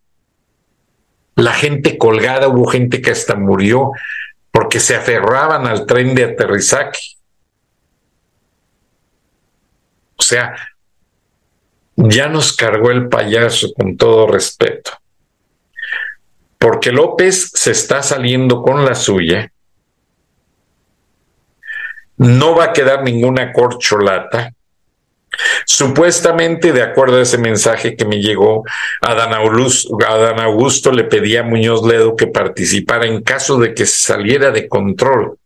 La 1.35 1.53
gente 1.53 1.97
colgada, 1.97 2.47
hubo 2.47 2.65
gente 2.65 3.01
que 3.01 3.11
hasta 3.11 3.35
murió 3.35 3.91
porque 4.51 4.79
se 4.79 4.95
aferraban 4.95 5.67
al 5.67 5.85
tren 5.85 6.15
de 6.15 6.23
aterrizaje. 6.23 7.17
O 10.17 10.23
sea, 10.23 10.55
ya 11.97 12.27
nos 12.29 12.53
cargó 12.53 12.91
el 12.91 13.09
payaso 13.09 13.73
con 13.73 13.97
todo 13.97 14.27
respeto. 14.27 14.91
Porque 16.65 16.91
López 16.91 17.51
se 17.54 17.69
está 17.69 18.01
saliendo 18.01 18.63
con 18.63 18.86
la 18.86 18.95
suya. 18.95 19.51
No 22.17 22.56
va 22.56 22.63
a 22.63 22.73
quedar 22.73 23.04
ninguna 23.04 23.54
corcholata. 23.54 24.51
Supuestamente, 25.67 26.73
de 26.73 26.82
acuerdo 26.82 27.17
a 27.17 27.21
ese 27.21 27.38
mensaje 27.38 27.95
que 27.95 28.06
me 28.06 28.19
llegó, 28.19 28.63
Adán 28.99 29.36
Augusto, 29.36 29.95
Augusto 30.41 30.91
le 30.91 31.04
pedía 31.04 31.41
a 31.41 31.43
Muñoz 31.43 31.86
Ledo 31.86 32.15
que 32.15 32.25
participara 32.25 33.06
en 33.06 33.21
caso 33.21 33.60
de 33.60 33.75
que 33.75 33.86
saliera 33.86 34.49
de 34.49 34.67
control 34.67 35.38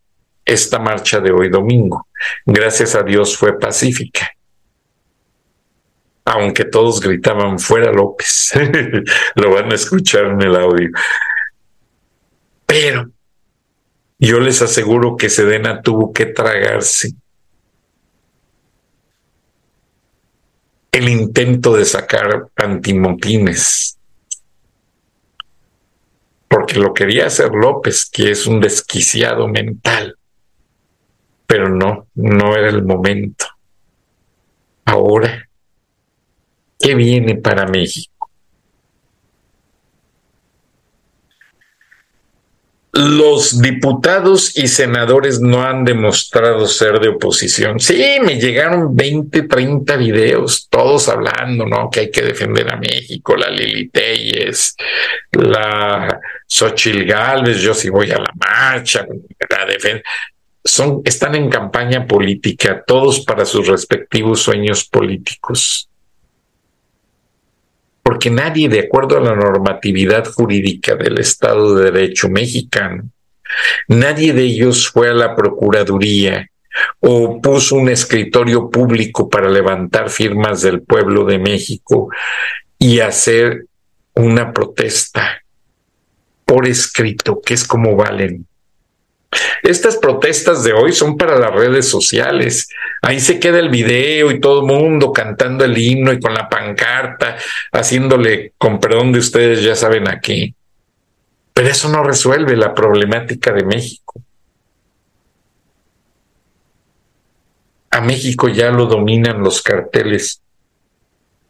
esta 0.46 0.80
marcha 0.80 1.20
de 1.20 1.34
hoy 1.34 1.50
domingo. 1.50 2.08
Gracias 2.46 2.96
a 2.96 3.04
Dios 3.04 3.36
fue 3.36 3.60
pacífica. 3.60 4.32
Aunque 6.32 6.64
todos 6.66 7.02
gritaban 7.02 7.58
fuera 7.58 7.92
López. 7.92 8.52
Lo 9.36 9.52
van 9.52 9.72
a 9.72 9.76
escuchar 9.76 10.26
en 10.26 10.42
el 10.44 10.56
audio. 10.56 10.92
Pero 12.68 13.10
yo 14.20 14.40
les 14.40 14.62
aseguro 14.62 15.18
que 15.18 15.28
Sedena 15.28 15.82
tuvo 15.82 16.14
que 16.14 16.28
tragarse 16.28 17.16
el 20.92 21.10
intento 21.10 21.76
de 21.76 21.86
sacar 21.86 22.50
antimotines. 22.56 23.98
Porque 26.48 26.76
lo 26.76 26.94
quería 26.94 27.26
hacer 27.26 27.50
López, 27.52 28.08
que 28.08 28.30
es 28.30 28.46
un 28.46 28.60
desquiciado 28.60 29.48
mental. 29.48 30.16
Pero 31.48 31.70
no, 31.70 32.06
no 32.14 32.56
era 32.56 32.70
el 32.70 32.84
momento. 32.84 33.48
Ahora, 34.86 35.49
¿qué 36.80 36.96
viene 36.96 37.36
para 37.36 37.66
México? 37.66 38.20
los 42.92 43.62
diputados 43.62 44.58
y 44.58 44.68
senadores 44.68 45.40
no 45.40 45.64
han 45.64 45.86
demostrado 45.86 46.68
ser 46.68 47.00
de 47.00 47.10
oposición. 47.10 47.80
Sí, 47.80 48.04
me 48.22 48.40
llegaron 48.40 48.96
20, 48.96 49.44
30 49.44 49.96
videos, 49.96 50.68
todos 50.70 51.08
hablando, 51.08 51.66
¿no? 51.66 51.90
Que 51.90 52.02
hay 52.02 52.12
que 52.12 52.22
defender 52.22 52.72
a 52.72 52.78
México, 52.78 53.38
la 53.38 53.50
Lili 53.50 53.90
Telles, 53.90 54.76
la 55.32 56.20
Xochil 56.46 57.06
Gálvez, 57.06 57.58
yo 57.62 57.74
sí 57.74 57.90
voy 57.90 58.12
a 58.12 58.18
la 58.18 58.34
marcha, 58.36 59.06
la. 59.50 60.02
Son, 60.62 61.02
están 61.06 61.36
en 61.36 61.50
campaña 61.50 62.06
política, 62.06 62.84
todos 62.86 63.22
para 63.22 63.46
sus 63.46 63.66
respectivos 63.68 64.42
sueños 64.42 64.84
políticos 64.86 65.90
porque 68.04 68.30
nadie, 68.30 68.70
de 68.70 68.82
acuerdo 68.82 69.18
a 69.18 69.22
la 69.22 69.36
normatividad 69.36 70.26
jurídica 70.26 70.96
del 70.96 71.20
Estado 71.20 71.76
de 71.76 71.92
Derecho 71.92 72.30
mexicano, 72.30 73.10
nadie 73.88 74.34
de 74.34 74.44
ellos 74.44 74.90
fue 74.90 75.10
a 75.10 75.14
la 75.14 75.36
Procuraduría 75.36 76.50
o 77.00 77.42
puso 77.42 77.76
un 77.76 77.90
escritorio 77.90 78.70
público 78.70 79.30
para 79.30 79.50
levantar 79.50 80.10
firmas 80.10 80.62
del 80.62 80.82
pueblo 80.82 81.26
de 81.26 81.40
México 81.40 82.10
y 82.78 83.00
hacer 83.00 83.66
una 84.16 84.54
protesta 84.54 85.44
por 86.46 86.68
escrito, 86.68 87.42
que 87.42 87.54
es 87.54 87.66
como 87.66 87.96
valen. 87.96 88.48
Estas 89.64 89.98
protestas 89.98 90.64
de 90.64 90.74
hoy 90.74 90.94
son 90.94 91.18
para 91.18 91.38
las 91.38 91.52
redes 91.52 91.88
sociales. 91.88 92.68
Ahí 93.02 93.20
se 93.20 93.40
queda 93.40 93.60
el 93.60 93.70
video 93.70 94.32
y 94.32 94.40
todo 94.40 94.62
el 94.62 94.68
mundo 94.68 95.14
cantando 95.14 95.64
el 95.64 95.78
himno 95.78 96.12
y 96.12 96.20
con 96.20 96.34
la 96.34 96.50
pancarta, 96.50 97.38
haciéndole, 97.72 98.54
con 98.58 98.80
perdón 98.80 99.12
de 99.12 99.20
ustedes, 99.20 99.62
ya 99.62 99.76
saben 99.76 100.08
aquí. 100.08 100.56
Pero 101.54 101.68
eso 101.68 101.90
no 101.90 102.04
resuelve 102.04 102.56
la 102.56 102.74
problemática 102.74 103.52
de 103.52 103.66
México. 103.66 104.22
A 107.92 108.02
México 108.02 108.48
ya 108.48 108.72
lo 108.72 108.86
dominan 108.86 109.42
los 109.42 109.62
carteles 109.62 110.42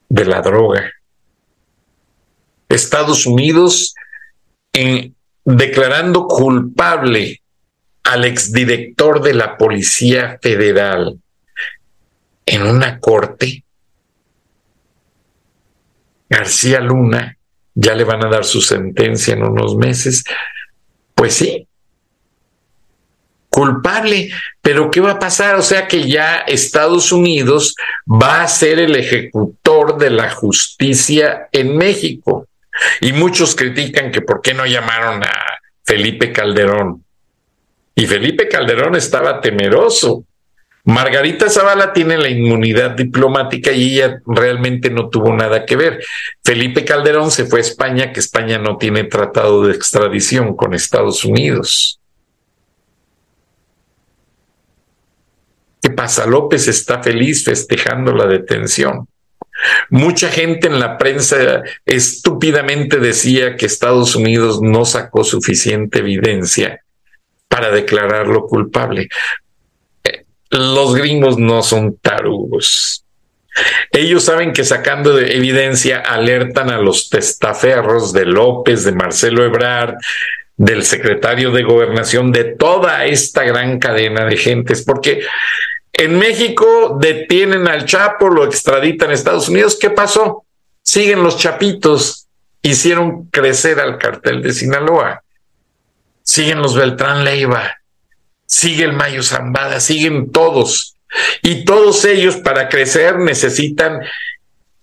de 0.08 0.26
la 0.26 0.42
droga. 0.42 0.92
Estados 2.68 3.26
Unidos, 3.26 3.96
declarando 5.44 6.28
culpable 6.28 7.42
al 8.10 8.26
exdirector 8.26 9.22
de 9.22 9.36
la 9.36 9.56
Policía 9.56 10.40
Federal 10.42 11.20
en 12.44 12.64
una 12.64 13.00
corte, 13.00 13.64
García 16.28 16.80
Luna, 16.80 17.38
ya 17.76 17.94
le 17.94 18.04
van 18.04 18.26
a 18.26 18.30
dar 18.30 18.46
su 18.46 18.62
sentencia 18.62 19.36
en 19.36 19.44
unos 19.44 19.76
meses, 19.76 20.24
pues 21.14 21.36
sí, 21.36 21.68
culpable, 23.48 24.32
pero 24.60 24.90
¿qué 24.90 25.02
va 25.02 25.12
a 25.12 25.20
pasar? 25.20 25.56
O 25.56 25.62
sea 25.62 25.88
que 25.88 26.10
ya 26.10 26.38
Estados 26.38 27.12
Unidos 27.12 27.76
va 28.08 28.42
a 28.42 28.48
ser 28.48 28.80
el 28.80 28.96
ejecutor 28.96 30.00
de 30.00 30.10
la 30.10 30.32
justicia 30.32 31.48
en 31.52 31.78
México. 31.78 32.48
Y 33.02 33.14
muchos 33.14 33.56
critican 33.56 34.12
que 34.12 34.22
por 34.22 34.42
qué 34.42 34.56
no 34.56 34.66
llamaron 34.66 35.24
a 35.24 35.60
Felipe 35.84 36.32
Calderón. 36.32 37.04
Y 38.00 38.08
Felipe 38.08 38.48
Calderón 38.48 38.96
estaba 38.96 39.42
temeroso. 39.42 40.24
Margarita 40.86 41.50
Zavala 41.50 41.92
tiene 41.92 42.18
la 42.18 42.30
inmunidad 42.30 42.92
diplomática 42.92 43.74
y 43.74 43.96
ella 43.96 44.22
realmente 44.26 44.90
no 44.90 45.10
tuvo 45.10 45.36
nada 45.36 45.66
que 45.66 45.76
ver. 45.76 46.00
Felipe 46.42 46.86
Calderón 46.86 47.30
se 47.30 47.46
fue 47.46 47.60
a 47.60 47.62
España, 47.62 48.14
que 48.14 48.22
España 48.22 48.58
no 48.58 48.78
tiene 48.78 49.04
tratado 49.04 49.66
de 49.66 49.74
extradición 49.74 50.56
con 50.56 50.74
Estados 50.74 51.26
Unidos. 51.26 52.00
¿Qué 55.82 55.90
pasa? 55.90 56.26
López 56.26 56.70
está 56.70 57.04
feliz 57.04 57.44
festejando 57.44 58.14
la 58.14 58.28
detención. 58.28 59.10
Mucha 59.90 60.30
gente 60.30 60.68
en 60.68 60.80
la 60.80 60.98
prensa 60.98 61.64
estúpidamente 61.86 62.98
decía 63.00 63.58
que 63.58 63.66
Estados 63.66 64.16
Unidos 64.16 64.62
no 64.62 64.86
sacó 64.86 65.26
suficiente 65.26 66.00
evidencia 66.00 66.80
para 67.50 67.72
declararlo 67.72 68.48
culpable. 68.48 69.10
Eh, 70.04 70.24
los 70.52 70.96
gringos 70.96 71.38
no 71.38 71.62
son 71.62 71.98
tarugos. 71.98 73.04
Ellos 73.92 74.24
saben 74.24 74.54
que 74.54 74.64
sacando 74.64 75.14
de 75.14 75.36
evidencia 75.36 76.00
alertan 76.00 76.70
a 76.70 76.78
los 76.78 77.10
testaferros 77.10 78.14
de 78.14 78.26
López, 78.26 78.86
de 78.86 78.94
Marcelo 78.94 79.44
Ebrard, 79.44 79.96
del 80.56 80.84
secretario 80.84 81.52
de 81.52 81.64
gobernación, 81.64 82.32
de 82.32 82.44
toda 82.44 83.06
esta 83.06 83.44
gran 83.44 83.80
cadena 83.80 84.26
de 84.26 84.38
gentes, 84.38 84.84
porque 84.84 85.22
en 85.94 86.18
México 86.18 86.98
detienen 87.02 87.68
al 87.68 87.86
Chapo, 87.86 88.30
lo 88.30 88.46
extraditan 88.46 89.10
a 89.10 89.14
Estados 89.14 89.50
Unidos. 89.50 89.78
¿Qué 89.80 89.90
pasó? 89.90 90.46
Siguen 90.82 91.24
los 91.24 91.38
chapitos, 91.38 92.28
hicieron 92.62 93.26
crecer 93.26 93.80
al 93.80 93.98
cartel 93.98 94.42
de 94.42 94.54
Sinaloa 94.54 95.24
siguen 96.30 96.62
los 96.62 96.76
Beltrán 96.76 97.24
Leiva, 97.24 97.80
sigue 98.46 98.84
el 98.84 98.94
Mayo 98.94 99.24
Zambada, 99.24 99.80
siguen 99.80 100.32
todos. 100.32 100.96
Y 101.42 101.66
todos 101.66 102.06
ellos 102.06 102.38
para 102.38 102.70
crecer 102.70 103.18
necesitan 103.18 104.00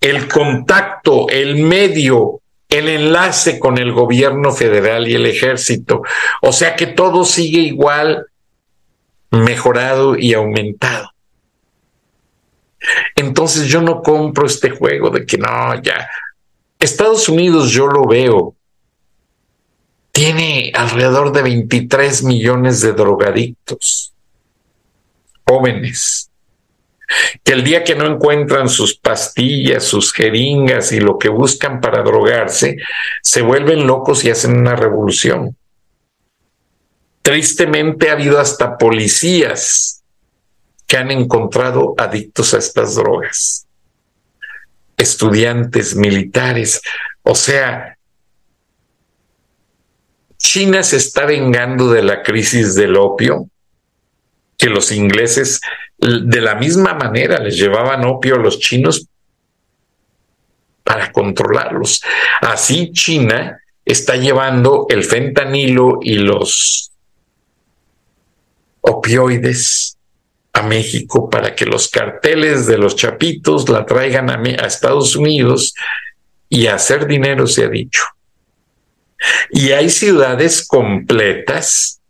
el 0.01 0.27
contacto, 0.27 1.29
el 1.29 1.55
medio, 1.59 2.41
el 2.69 2.89
enlace 2.89 3.61
con 3.61 3.79
el 3.79 3.93
gobierno 3.93 4.51
federal 4.51 5.07
y 5.07 5.15
el 5.15 5.25
ejército. 5.25 6.03
O 6.43 6.53
sea 6.53 6.75
que 6.75 6.89
todo 6.89 7.25
sigue 7.25 7.61
igual, 7.61 8.27
mejorado 9.31 10.19
y 10.19 10.35
aumentado. 10.35 11.13
Entonces 13.15 13.69
yo 13.69 13.81
no 13.81 14.03
compro 14.03 14.47
este 14.47 14.71
juego 14.71 15.11
de 15.11 15.25
que 15.25 15.39
no, 15.39 15.81
ya. 15.81 16.09
Estados 16.81 17.29
Unidos 17.29 17.71
yo 17.71 17.87
lo 17.87 18.05
veo 18.05 18.57
tiene 20.17 20.73
alrededor 20.75 21.31
de 21.31 21.43
23 21.43 22.23
millones 22.23 22.81
de 22.81 22.95
drogadictos, 22.95 24.15
jóvenes, 25.45 26.31
que 27.45 27.53
el 27.53 27.63
día 27.63 27.85
que 27.85 27.95
no 27.95 28.07
encuentran 28.07 28.71
sus 28.71 28.97
pastillas, 28.97 29.85
sus 29.85 30.15
jeringas 30.15 30.91
y 30.93 31.01
lo 31.01 31.19
que 31.19 31.29
buscan 31.29 31.83
para 31.83 32.03
drogarse, 32.03 32.79
se 33.21 33.43
vuelven 33.43 33.87
locos 33.87 34.25
y 34.25 34.31
hacen 34.31 34.57
una 34.57 34.75
revolución. 34.75 35.55
Tristemente 37.21 38.09
ha 38.09 38.15
habido 38.15 38.41
hasta 38.41 38.79
policías 38.79 40.03
que 40.87 40.97
han 40.97 41.11
encontrado 41.11 41.95
adictos 41.99 42.55
a 42.55 42.59
estas 42.59 42.95
drogas. 42.95 43.67
Estudiantes, 44.97 45.95
militares, 45.95 46.81
o 47.23 47.35
sea, 47.35 47.96
China 50.47 50.85
se 50.85 50.97
está 50.97 51.27
vengando 51.27 51.91
de 51.91 52.03
la 52.03 52.23
crisis 52.23 52.77
del 52.77 52.97
opio, 52.97 53.49
que 54.57 54.71
los 54.71 54.93
ingleses 54.93 55.61
de 55.99 56.41
la 56.41 56.55
misma 56.55 56.95
manera 56.95 57.41
les 57.41 57.57
llevaban 57.57 58.05
opio 58.05 58.37
a 58.37 58.39
los 58.39 58.61
chinos 58.61 59.09
para 60.85 61.11
controlarlos. 61.11 62.01
Así 62.41 62.93
China 62.93 63.61
está 63.85 64.15
llevando 64.15 64.87
el 64.89 65.03
fentanilo 65.03 65.99
y 66.01 66.15
los 66.15 66.93
opioides 68.83 69.99
a 70.53 70.63
México 70.63 71.29
para 71.29 71.57
que 71.57 71.67
los 71.67 71.89
carteles 71.89 72.67
de 72.67 72.79
los 72.79 72.95
chapitos 72.95 73.69
la 73.69 73.85
traigan 73.85 74.31
a, 74.31 74.65
Estados 74.65 75.17
Unidos 75.17 75.75
y 76.49 76.69
a 76.69 76.77
hacer 76.77 77.09
dinero 77.09 77.49
se 77.49 77.65
ha 77.65 77.69
dicho. 77.69 78.05
Y 79.51 79.73
hay 79.73 79.91
ciudades 79.91 80.67
completas 80.67 82.01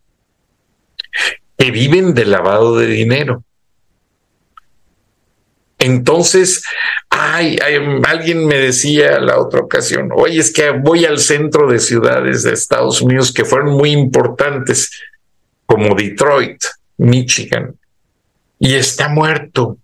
que 1.56 1.70
viven 1.70 2.14
de 2.14 2.26
lavado 2.26 2.76
de 2.76 2.86
dinero. 2.86 3.44
Entonces, 5.78 6.62
ay, 7.10 7.58
alguien 8.04 8.46
me 8.46 8.56
decía 8.56 9.20
la 9.20 9.38
otra 9.38 9.60
ocasión, 9.60 10.08
oye, 10.14 10.40
es 10.40 10.52
que 10.52 10.70
voy 10.70 11.04
al 11.04 11.18
centro 11.18 11.70
de 11.70 11.78
ciudades 11.78 12.42
de 12.42 12.52
Estados 12.52 13.02
Unidos 13.02 13.32
que 13.32 13.44
fueron 13.44 13.74
muy 13.74 13.90
importantes, 13.90 14.90
como 15.66 15.94
Detroit, 15.94 16.62
Michigan, 16.96 17.76
y 18.58 18.74
está 18.74 19.08
muerto. 19.08 19.78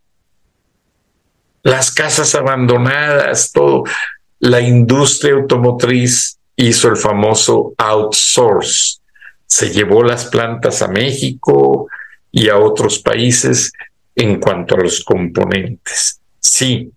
Las 1.62 1.92
casas 1.92 2.34
abandonadas, 2.34 3.52
todo. 3.52 3.84
La 4.40 4.60
industria 4.60 5.34
automotriz 5.34 6.38
hizo 6.56 6.88
el 6.88 6.96
famoso 6.96 7.74
outsource. 7.76 8.98
Se 9.46 9.70
llevó 9.70 10.02
las 10.02 10.26
plantas 10.26 10.82
a 10.82 10.88
México 10.88 11.88
y 12.30 12.48
a 12.48 12.58
otros 12.58 12.98
países 12.98 13.72
en 14.14 14.40
cuanto 14.40 14.74
a 14.74 14.80
los 14.80 15.04
componentes. 15.04 16.20
Sí, 16.40 16.90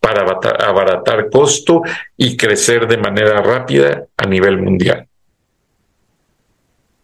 para 0.00 0.22
abaratar 0.22 1.28
costo 1.30 1.82
y 2.16 2.36
crecer 2.36 2.88
de 2.88 2.96
manera 2.96 3.42
rápida 3.42 4.06
a 4.16 4.26
nivel 4.26 4.58
mundial. 4.58 5.06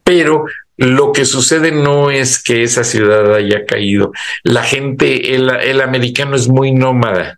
Pero 0.03 0.45
lo 0.77 1.11
que 1.11 1.25
sucede 1.25 1.71
no 1.71 2.11
es 2.11 2.41
que 2.41 2.63
esa 2.63 2.83
ciudad 2.83 3.35
haya 3.35 3.65
caído. 3.65 4.11
La 4.43 4.63
gente, 4.63 5.35
el, 5.35 5.49
el, 5.49 5.81
americano 5.81 6.35
es 6.35 6.47
muy 6.47 6.71
nómada. 6.71 7.36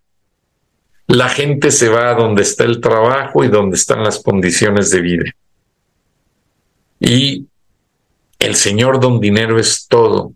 La 1.10 1.28
gente 1.28 1.72
se 1.72 1.90
va 1.90 2.12
a 2.12 2.14
donde 2.14 2.44
está 2.44 2.66
el 2.66 2.80
trabajo 2.80 3.44
y 3.44 3.48
donde 3.48 3.76
están 3.76 4.04
las 4.04 4.22
condiciones 4.22 4.92
de 4.92 5.02
vida. 5.02 5.32
Y 7.00 7.48
el 8.38 8.54
señor 8.54 9.00
don 9.00 9.20
dinero 9.20 9.58
es 9.60 9.88
todo 9.88 10.34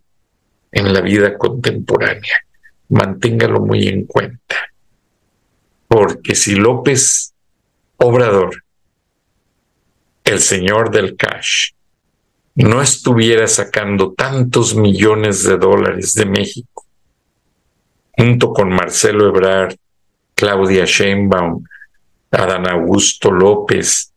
en 0.71 0.91
la 0.91 1.01
vida 1.01 1.37
contemporánea. 1.37 2.39
Manténgalo 2.89 3.59
muy 3.59 3.87
en 3.87 4.07
cuenta. 4.07 4.55
Porque 5.87 6.33
si 6.33 6.55
López 6.55 7.35
Obrador, 7.97 8.63
el 10.23 10.39
señor 10.39 10.89
del 10.89 11.15
cash, 11.15 11.73
no 12.55 12.81
estuviera 12.81 13.45
sacando 13.45 14.13
tantos 14.13 14.75
millones 14.75 15.43
de 15.43 15.55
dólares 15.55 16.15
de 16.15 16.25
México, 16.25 16.87
junto 18.17 18.51
con 18.53 18.69
Marcelo 18.69 19.27
Ebrard, 19.27 19.75
Claudia 20.43 20.83
Sheinbaum, 20.83 21.63
Adán 22.31 22.67
Augusto 22.67 23.31
López, 23.31 24.11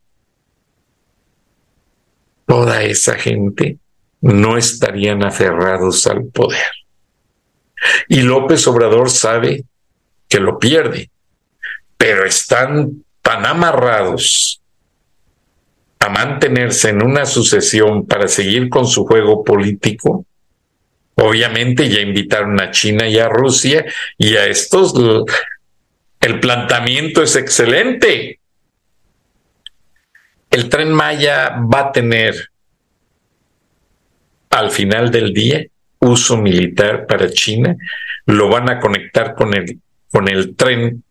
toda 2.44 2.82
esa 2.82 3.14
gente 3.14 3.78
no 4.22 4.56
estarían 4.56 5.24
aferrados 5.24 6.04
al 6.08 6.24
poder. 6.24 6.72
Y 8.08 8.22
López 8.22 8.66
Obrador 8.66 9.08
sabe 9.08 9.62
que 10.28 10.40
lo 10.40 10.58
pierde, 10.58 11.10
pero 11.96 12.26
están 12.26 13.04
tan 13.22 13.46
amarrados 13.46 14.60
a 16.00 16.08
mantenerse 16.08 16.88
en 16.88 17.04
una 17.04 17.24
sucesión 17.24 18.04
para 18.04 18.26
seguir 18.26 18.68
con 18.68 18.88
su 18.88 19.06
juego 19.06 19.44
político. 19.44 20.26
Obviamente 21.14 21.88
ya 21.88 22.00
invitaron 22.00 22.60
a 22.60 22.72
China 22.72 23.06
y 23.06 23.16
a 23.16 23.28
Rusia 23.28 23.84
y 24.18 24.34
a 24.34 24.46
estos 24.46 24.92
el 26.26 26.40
planteamiento 26.40 27.22
es 27.22 27.36
excelente. 27.36 28.40
El 30.50 30.68
tren 30.68 30.92
Maya 30.92 31.56
va 31.72 31.80
a 31.82 31.92
tener 31.92 32.50
al 34.50 34.72
final 34.72 35.12
del 35.12 35.32
día 35.32 35.64
uso 36.00 36.36
militar 36.36 37.06
para 37.06 37.30
China, 37.30 37.76
lo 38.26 38.48
van 38.48 38.68
a 38.68 38.80
conectar 38.80 39.36
con 39.36 39.54
el, 39.54 39.80
con 40.10 40.28
el 40.28 40.56
tren 40.56 41.04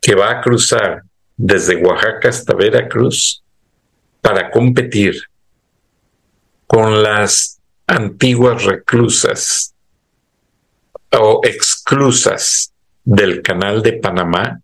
que 0.00 0.16
va 0.16 0.32
a 0.32 0.40
cruzar 0.40 1.04
desde 1.36 1.76
Oaxaca 1.76 2.28
hasta 2.28 2.52
Veracruz 2.52 3.44
para 4.22 4.50
competir 4.50 5.22
con 6.66 7.00
las 7.00 7.60
antiguas 7.86 8.64
reclusas 8.64 9.72
o 11.12 11.40
exclusas 11.44 12.73
del 13.04 13.42
canal 13.42 13.82
de 13.82 13.94
Panamá, 13.94 14.60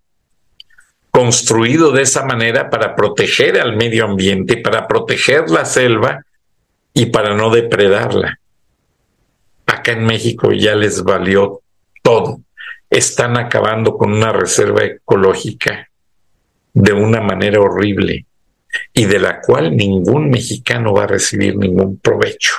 construido 1.11 1.93
de 1.93 2.03
esa 2.03 2.24
manera 2.24 2.70
para 2.70 2.97
proteger 2.97 3.61
al 3.61 3.76
medio 3.76 4.05
ambiente, 4.05 4.57
para 4.57 4.86
proteger 4.86 5.51
la 5.51 5.64
selva 5.64 6.24
y 6.95 7.07
para 7.07 7.34
no 7.34 7.51
depredarla. 7.51 8.41
Acá 9.66 9.93
en 9.93 10.05
México 10.05 10.53
ya 10.53 10.74
les 10.74 11.03
valió 11.03 11.61
todo. 12.03 12.41
Están 12.88 13.36
acabando 13.36 13.97
con 13.97 14.12
una 14.12 14.32
reserva 14.32 14.84
ecológica 14.84 15.88
de 16.72 16.93
una 16.93 17.20
manera 17.20 17.61
horrible 17.61 18.26
y 18.93 19.05
de 19.05 19.18
la 19.18 19.41
cual 19.41 19.76
ningún 19.76 20.30
mexicano 20.30 20.93
va 20.93 21.05
a 21.05 21.09
recibir 21.09 21.57
ningún 21.57 21.99
provecho. 21.99 22.55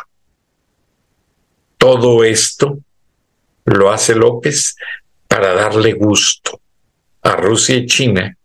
Todo 1.78 2.24
esto 2.24 2.80
lo 3.66 3.92
hace 3.92 4.16
López 4.16 4.76
para 5.32 5.54
darle 5.54 5.94
gusto 5.94 6.60
a 7.22 7.38
Rusia 7.38 7.78
y 7.78 7.86
China 7.86 8.36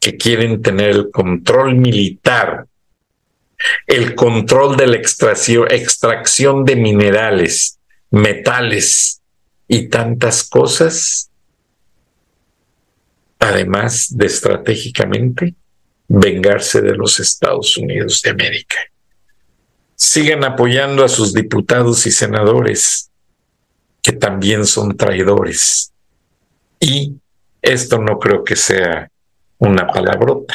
que 0.00 0.16
quieren 0.16 0.62
tener 0.62 0.88
el 0.88 1.10
control 1.10 1.74
militar 1.74 2.64
el 3.86 4.14
control 4.14 4.76
de 4.76 4.86
la 4.86 4.96
extracción, 4.96 6.64
de 6.64 6.76
minerales, 6.76 7.78
metales 8.10 9.20
y 9.66 9.88
tantas 9.88 10.48
cosas, 10.48 11.30
además 13.38 14.16
de 14.16 14.26
estratégicamente 14.26 15.54
vengarse 16.06 16.80
de 16.80 16.94
los 16.94 17.20
Estados 17.20 17.76
Unidos 17.76 18.22
de 18.22 18.30
América. 18.30 18.76
Sigan 19.94 20.44
apoyando 20.44 21.04
a 21.04 21.08
sus 21.08 21.34
diputados 21.34 22.06
y 22.06 22.12
senadores, 22.12 23.10
que 24.00 24.12
también 24.12 24.64
son 24.64 24.96
traidores. 24.96 25.92
Y 26.80 27.16
esto 27.62 27.98
no 27.98 28.18
creo 28.18 28.44
que 28.44 28.56
sea 28.56 29.10
una 29.58 29.86
palabrota. 29.86 30.54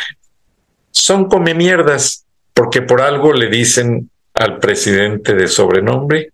Son 0.92 1.26
come 1.26 1.54
mierdas 1.54 2.26
porque 2.54 2.82
por 2.82 3.02
algo 3.02 3.34
le 3.34 3.50
dicen 3.50 4.10
al 4.34 4.60
presidente 4.60 5.34
de 5.34 5.48
sobrenombre 5.48 6.32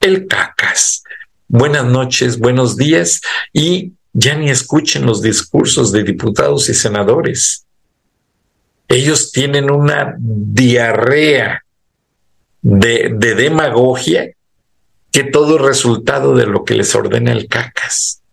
el 0.00 0.26
cacas. 0.26 1.02
Buenas 1.48 1.84
noches, 1.84 2.38
buenos 2.38 2.76
días 2.76 3.20
y 3.52 3.92
ya 4.12 4.34
ni 4.34 4.50
escuchen 4.50 5.06
los 5.06 5.22
discursos 5.22 5.92
de 5.92 6.02
diputados 6.02 6.68
y 6.68 6.74
senadores. 6.74 7.66
Ellos 8.88 9.32
tienen 9.32 9.70
una 9.70 10.14
diarrea 10.18 11.64
de, 12.60 13.14
de 13.14 13.34
demagogia 13.34 14.30
que 15.10 15.24
todo 15.24 15.56
es 15.56 15.62
resultado 15.62 16.34
de 16.34 16.46
lo 16.46 16.64
que 16.64 16.74
les 16.74 16.94
ordena 16.94 17.32
el 17.32 17.48
cacas 17.48 18.23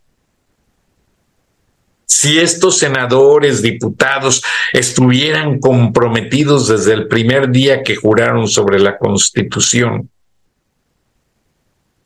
si 2.11 2.39
estos 2.39 2.77
senadores, 2.77 3.61
diputados 3.61 4.43
estuvieran 4.73 5.59
comprometidos 5.59 6.67
desde 6.67 6.91
el 6.91 7.07
primer 7.07 7.51
día 7.51 7.83
que 7.83 7.95
juraron 7.95 8.49
sobre 8.49 8.79
la 8.79 8.97
Constitución, 8.97 10.09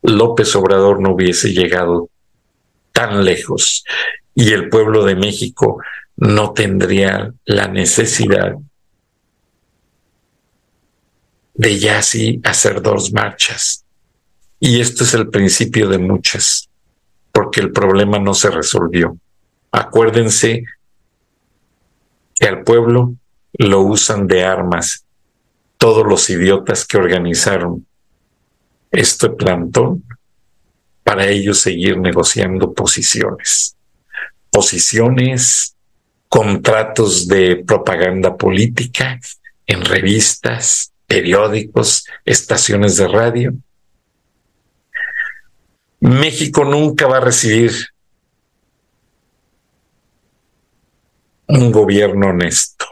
López 0.02 0.54
Obrador 0.54 1.00
no 1.00 1.10
hubiese 1.10 1.52
llegado 1.52 2.08
tan 2.92 3.24
lejos 3.24 3.82
y 4.32 4.52
el 4.52 4.68
pueblo 4.68 5.04
de 5.04 5.16
México 5.16 5.82
no 6.16 6.52
tendría 6.52 7.34
la 7.44 7.66
necesidad 7.66 8.54
de 11.52 11.78
ya 11.80 12.00
sí 12.00 12.40
hacer 12.44 12.80
dos 12.80 13.12
marchas 13.12 13.84
Y 14.60 14.80
esto 14.80 15.02
es 15.02 15.14
el 15.14 15.30
principio 15.30 15.88
de 15.88 15.98
muchas, 15.98 16.68
porque 17.32 17.60
el 17.60 17.72
problema 17.72 18.20
no 18.20 18.34
se 18.34 18.50
resolvió. 18.50 19.18
Acuérdense 19.76 20.64
que 22.34 22.48
al 22.48 22.62
pueblo 22.62 23.14
lo 23.58 23.82
usan 23.82 24.26
de 24.26 24.42
armas 24.42 25.04
todos 25.76 26.06
los 26.06 26.30
idiotas 26.30 26.86
que 26.86 26.96
organizaron 26.96 27.86
este 28.90 29.28
plantón 29.28 30.02
para 31.04 31.26
ellos 31.26 31.60
seguir 31.60 31.98
negociando 31.98 32.72
posiciones. 32.72 33.76
Posiciones, 34.50 35.76
contratos 36.30 37.28
de 37.28 37.56
propaganda 37.56 38.34
política 38.34 39.20
en 39.66 39.84
revistas, 39.84 40.90
periódicos, 41.06 42.06
estaciones 42.24 42.96
de 42.96 43.08
radio. 43.08 43.54
México 46.00 46.64
nunca 46.64 47.06
va 47.06 47.18
a 47.18 47.20
recibir 47.20 47.72
un 51.48 51.70
gobierno 51.70 52.28
honesto, 52.28 52.86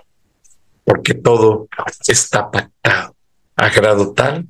porque 0.85 1.15
todo 1.15 1.69
está 2.07 2.51
pactado 2.51 3.15
a 3.57 3.69
grado 3.71 4.13
tal 4.13 4.47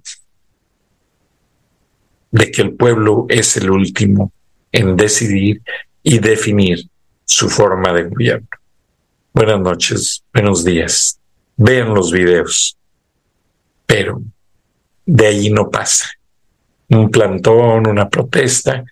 de 2.31 2.51
que 2.51 2.63
el 2.63 2.75
pueblo 2.75 3.27
es 3.29 3.57
el 3.57 3.71
último 3.71 4.33
en 4.73 4.97
decidir 4.97 5.63
y 6.03 6.19
definir 6.19 6.81
su 7.25 7.49
forma 7.49 7.93
de 7.93 8.05
gobierno. 8.05 8.49
Buenas 9.33 9.61
noches, 9.61 10.25
buenos 10.33 10.65
días. 10.65 11.19
Vean 11.57 11.95
los 11.95 12.13
videos. 12.13 12.77
Pero 13.87 14.21
de 15.07 15.27
ahí 15.27 15.51
no 15.51 15.71
pasa. 15.71 16.11
Un 16.89 17.11
plantón, 17.11 17.87
una 17.87 18.09
protesta. 18.09 18.85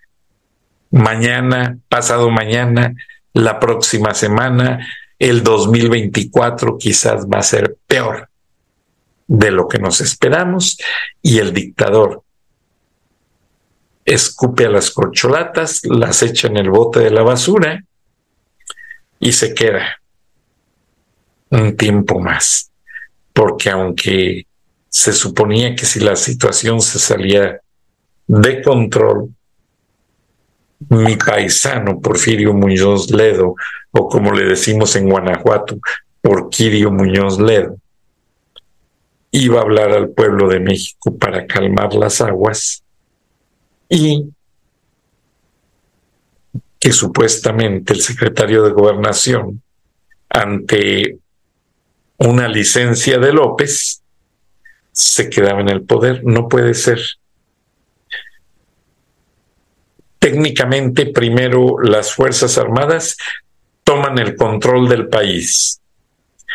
Mañana, 0.90 1.78
pasado 1.88 2.30
mañana, 2.30 2.94
la 3.32 3.58
próxima 3.58 4.14
semana, 4.14 4.86
el 5.22 5.44
2024 5.44 6.76
quizás 6.78 7.26
va 7.26 7.38
a 7.38 7.44
ser 7.44 7.76
peor 7.86 8.28
de 9.28 9.52
lo 9.52 9.68
que 9.68 9.78
nos 9.78 10.00
esperamos 10.00 10.78
y 11.22 11.38
el 11.38 11.52
dictador 11.52 12.24
escupe 14.04 14.66
a 14.66 14.70
las 14.70 14.90
corcholatas, 14.90 15.84
las 15.84 16.24
echa 16.24 16.48
en 16.48 16.56
el 16.56 16.70
bote 16.70 16.98
de 16.98 17.10
la 17.10 17.22
basura 17.22 17.84
y 19.20 19.30
se 19.30 19.54
queda 19.54 20.02
un 21.50 21.76
tiempo 21.76 22.18
más. 22.18 22.72
Porque 23.32 23.70
aunque 23.70 24.48
se 24.88 25.12
suponía 25.12 25.76
que 25.76 25.86
si 25.86 26.00
la 26.00 26.16
situación 26.16 26.80
se 26.80 26.98
salía 26.98 27.60
de 28.26 28.60
control, 28.60 29.32
mi 30.88 31.16
paisano 31.16 32.00
Porfirio 32.00 32.52
Muñoz 32.54 33.10
Ledo 33.10 33.54
o 33.90 34.08
como 34.08 34.32
le 34.32 34.44
decimos 34.44 34.96
en 34.96 35.08
Guanajuato, 35.08 35.78
Porquirio 36.20 36.90
Muñoz 36.90 37.38
Ledo, 37.38 37.76
iba 39.30 39.58
a 39.58 39.62
hablar 39.62 39.92
al 39.92 40.10
pueblo 40.10 40.48
de 40.48 40.60
México 40.60 41.16
para 41.16 41.46
calmar 41.46 41.94
las 41.94 42.20
aguas 42.20 42.82
y 43.88 44.30
que 46.78 46.92
supuestamente 46.92 47.92
el 47.92 48.00
secretario 48.00 48.64
de 48.64 48.72
gobernación, 48.72 49.62
ante 50.28 51.18
una 52.18 52.48
licencia 52.48 53.18
de 53.18 53.32
López, 53.32 54.02
se 54.90 55.30
quedaba 55.30 55.60
en 55.60 55.68
el 55.68 55.82
poder. 55.82 56.24
No 56.24 56.48
puede 56.48 56.74
ser. 56.74 57.00
Técnicamente, 60.22 61.06
primero 61.06 61.80
las 61.80 62.14
Fuerzas 62.14 62.56
Armadas 62.56 63.16
toman 63.82 64.20
el 64.20 64.36
control 64.36 64.88
del 64.88 65.08
país. 65.08 65.80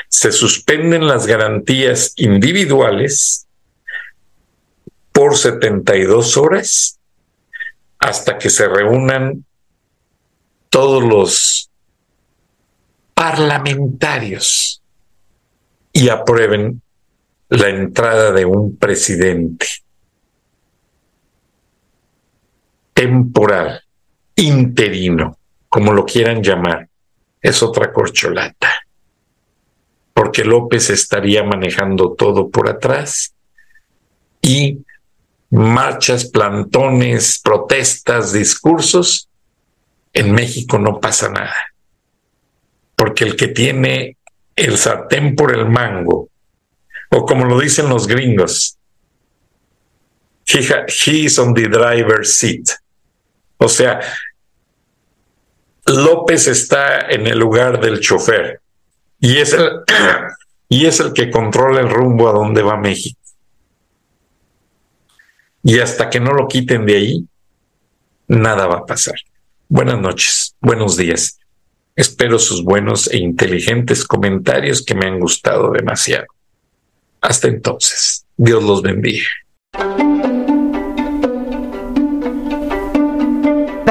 Se 0.07 0.32
suspenden 0.32 1.05
las 1.05 1.28
garantías 1.28 2.13
individuales 2.15 3.45
por 5.11 5.36
72 5.36 6.38
horas 6.38 6.97
hasta 7.99 8.38
que 8.38 8.49
se 8.49 8.70
reúnan 8.70 9.43
todos 10.70 11.03
los 11.03 11.70
parlamentarios 13.13 14.82
y 15.91 16.07
aprueben 16.07 16.82
la 17.49 17.68
entrada 17.68 18.32
de 18.32 18.45
un 18.45 18.78
presidente 18.78 19.68
temporal, 22.98 23.84
interino, 24.36 25.38
como 25.70 25.93
lo 25.93 26.04
quieran 26.04 26.41
llamar, 26.41 26.89
es 27.39 27.62
otra 27.62 27.93
corcholata, 27.93 28.72
porque 30.16 30.43
López 30.43 30.89
estaría 30.89 31.43
manejando 31.43 32.14
todo 32.14 32.50
por 32.50 32.68
atrás 32.68 33.36
y 34.41 34.80
marchas, 35.52 36.26
plantones, 36.26 37.39
protestas, 37.39 38.34
discursos, 38.34 39.30
en 40.12 40.32
México 40.32 40.80
no 40.80 41.00
pasa 41.00 41.30
nada, 41.30 41.72
porque 42.95 43.26
el 43.26 43.36
que 43.36 43.50
tiene 43.50 44.18
el 44.56 44.76
sartén 44.76 45.36
por 45.36 45.56
el 45.56 45.70
mango, 45.70 46.30
o 47.12 47.26
como 47.28 47.45
lo 47.45 47.60
dicen 47.60 47.89
los 47.89 48.08
gringos, 48.08 48.80
he, 50.48 51.26
is 51.26 51.38
on 51.38 51.54
the 51.54 51.68
driver's 51.68 52.36
seat. 52.36 52.72
O 53.58 53.68
sea, 53.68 53.99
López 55.86 56.47
está 56.47 56.99
en 57.10 57.28
el 57.28 57.39
lugar 57.39 57.80
del 57.82 57.99
chofer 57.99 58.62
y 59.20 59.38
es 59.38 59.53
el, 59.53 59.70
y 60.70 60.86
es 60.86 60.99
el 60.99 61.14
que 61.14 61.32
controla 61.32 61.80
el 61.80 61.89
rumbo 61.89 62.30
a 62.30 62.34
donde 62.34 62.62
va 62.62 62.78
México. 62.78 63.20
Y 65.64 65.80
hasta 65.80 66.10
que 66.10 66.20
no 66.20 66.32
lo 66.32 66.47
quiten 66.47 66.86
de 66.86 66.95
ahí, 66.95 67.28
nada 68.28 68.68
va 68.68 68.78
a 68.78 68.86
pasar. 68.86 69.16
Buenas 69.68 69.99
noches, 69.99 70.55
buenos 70.62 70.95
días. 70.95 71.39
Espero 71.95 72.38
sus 72.38 72.64
buenos 72.64 73.12
e 73.12 73.18
inteligentes 73.18 74.05
comentarios 74.05 74.84
que 74.86 74.95
me 74.95 75.08
han 75.08 75.20
gustado 75.20 75.72
demasiado. 75.72 76.28
Hasta 77.20 77.47
entonces, 77.47 78.26
Dios 78.38 78.64
los 78.64 78.82
bendiga. 78.82 79.28